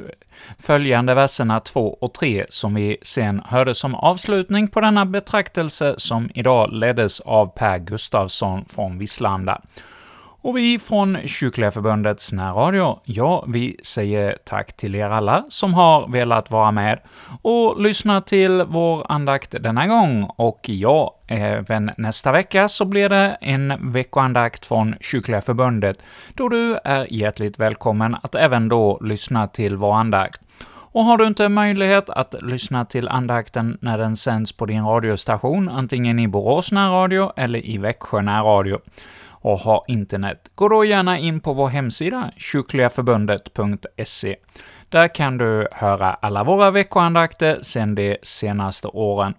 följande 0.58 1.14
verserna 1.14 1.60
2 1.60 1.98
och 2.00 2.14
3 2.14 2.46
som 2.48 2.74
vi 2.74 2.96
sen 3.02 3.42
hörde 3.44 3.74
som 3.74 3.94
avslutning 3.94 4.68
på 4.68 4.80
denna 4.80 5.06
betraktelse 5.06 5.94
som 5.98 6.30
idag 6.34 6.72
leddes 6.72 7.20
av 7.20 7.46
Per 7.46 7.78
Gustavsson 7.78 8.64
från 8.68 8.98
Visslanda. 8.98 9.60
Och 10.46 10.56
vi 10.56 10.78
från 10.78 11.18
Kyrkliga 11.24 11.70
Förbundets 11.70 12.32
närradio, 12.32 12.98
ja, 13.04 13.44
vi 13.48 13.76
säger 13.82 14.38
tack 14.44 14.76
till 14.76 14.94
er 14.94 15.09
alla 15.09 15.44
som 15.48 15.74
har 15.74 16.09
velat 16.09 16.50
vara 16.50 16.70
med 16.72 16.98
och 17.42 17.80
lyssna 17.80 18.20
till 18.20 18.64
vår 18.68 19.06
andakt 19.09 19.50
denna 19.50 19.87
gång. 19.87 20.30
Och 20.37 20.61
ja, 20.62 21.18
även 21.26 21.90
nästa 21.96 22.32
vecka 22.32 22.68
så 22.68 22.85
blir 22.85 23.09
det 23.09 23.37
en 23.40 23.92
veckoandakt 23.92 24.66
från 24.66 24.94
Kyrkliga 25.00 25.40
Förbundet, 25.40 25.98
då 26.35 26.48
du 26.48 26.78
är 26.85 27.12
hjärtligt 27.12 27.59
välkommen 27.59 28.16
att 28.22 28.35
även 28.35 28.68
då 28.68 28.98
lyssna 29.02 29.46
till 29.46 29.76
vår 29.76 29.94
andakt. 29.94 30.40
Och 30.68 31.04
har 31.04 31.16
du 31.16 31.26
inte 31.26 31.48
möjlighet 31.48 32.11
att 32.11 32.35
lyssna 32.42 32.85
till 32.85 33.09
andakten 33.09 33.78
när 33.80 33.98
den 33.98 34.16
sänds 34.16 34.52
på 34.52 34.66
din 34.66 34.85
radiostation, 34.85 35.68
antingen 35.68 36.18
i 36.18 36.28
Borås 36.28 36.72
närradio 36.72 37.32
eller 37.37 37.66
i 37.66 37.78
Växjö 37.78 38.22
närradio, 38.22 38.78
och 39.40 39.59
har 39.59 39.85
internet, 39.88 40.51
gå 40.55 40.68
då 40.68 40.85
gärna 40.85 41.18
in 41.18 41.40
på 41.40 41.53
vår 41.53 41.68
hemsida, 41.68 42.31
kyrkligaförbundet.se. 42.37 44.37
Där 44.88 45.14
kan 45.14 45.38
du 45.38 45.68
höra 45.72 46.14
alla 46.14 46.44
våra 46.44 46.70
veckoandakter 46.70 47.59
sedan 47.62 47.94
de 47.94 48.16
senaste 48.22 48.88
åren. 48.88 49.35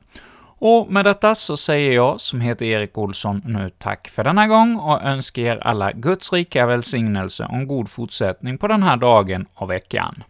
Och 0.60 0.92
med 0.92 1.06
detta 1.06 1.36
så 1.36 1.58
säger 1.58 1.94
jag, 1.94 2.22
som 2.22 2.42
heter 2.42 2.66
Erik 2.66 2.98
Olsson, 2.98 3.42
nu 3.46 3.72
tack 3.78 4.08
för 4.08 4.24
denna 4.24 4.48
gång 4.48 4.76
och 4.76 5.04
önskar 5.04 5.42
er 5.42 5.58
alla 5.58 5.92
Guds 5.92 6.34
rika 6.34 6.66
välsignelse 6.66 7.46
och 7.46 7.56
en 7.56 7.68
god 7.68 7.90
fortsättning 7.90 8.58
på 8.58 8.68
den 8.68 8.84
här 8.84 8.98
dagen 8.98 9.46
och 9.54 9.70
veckan. 9.70 10.24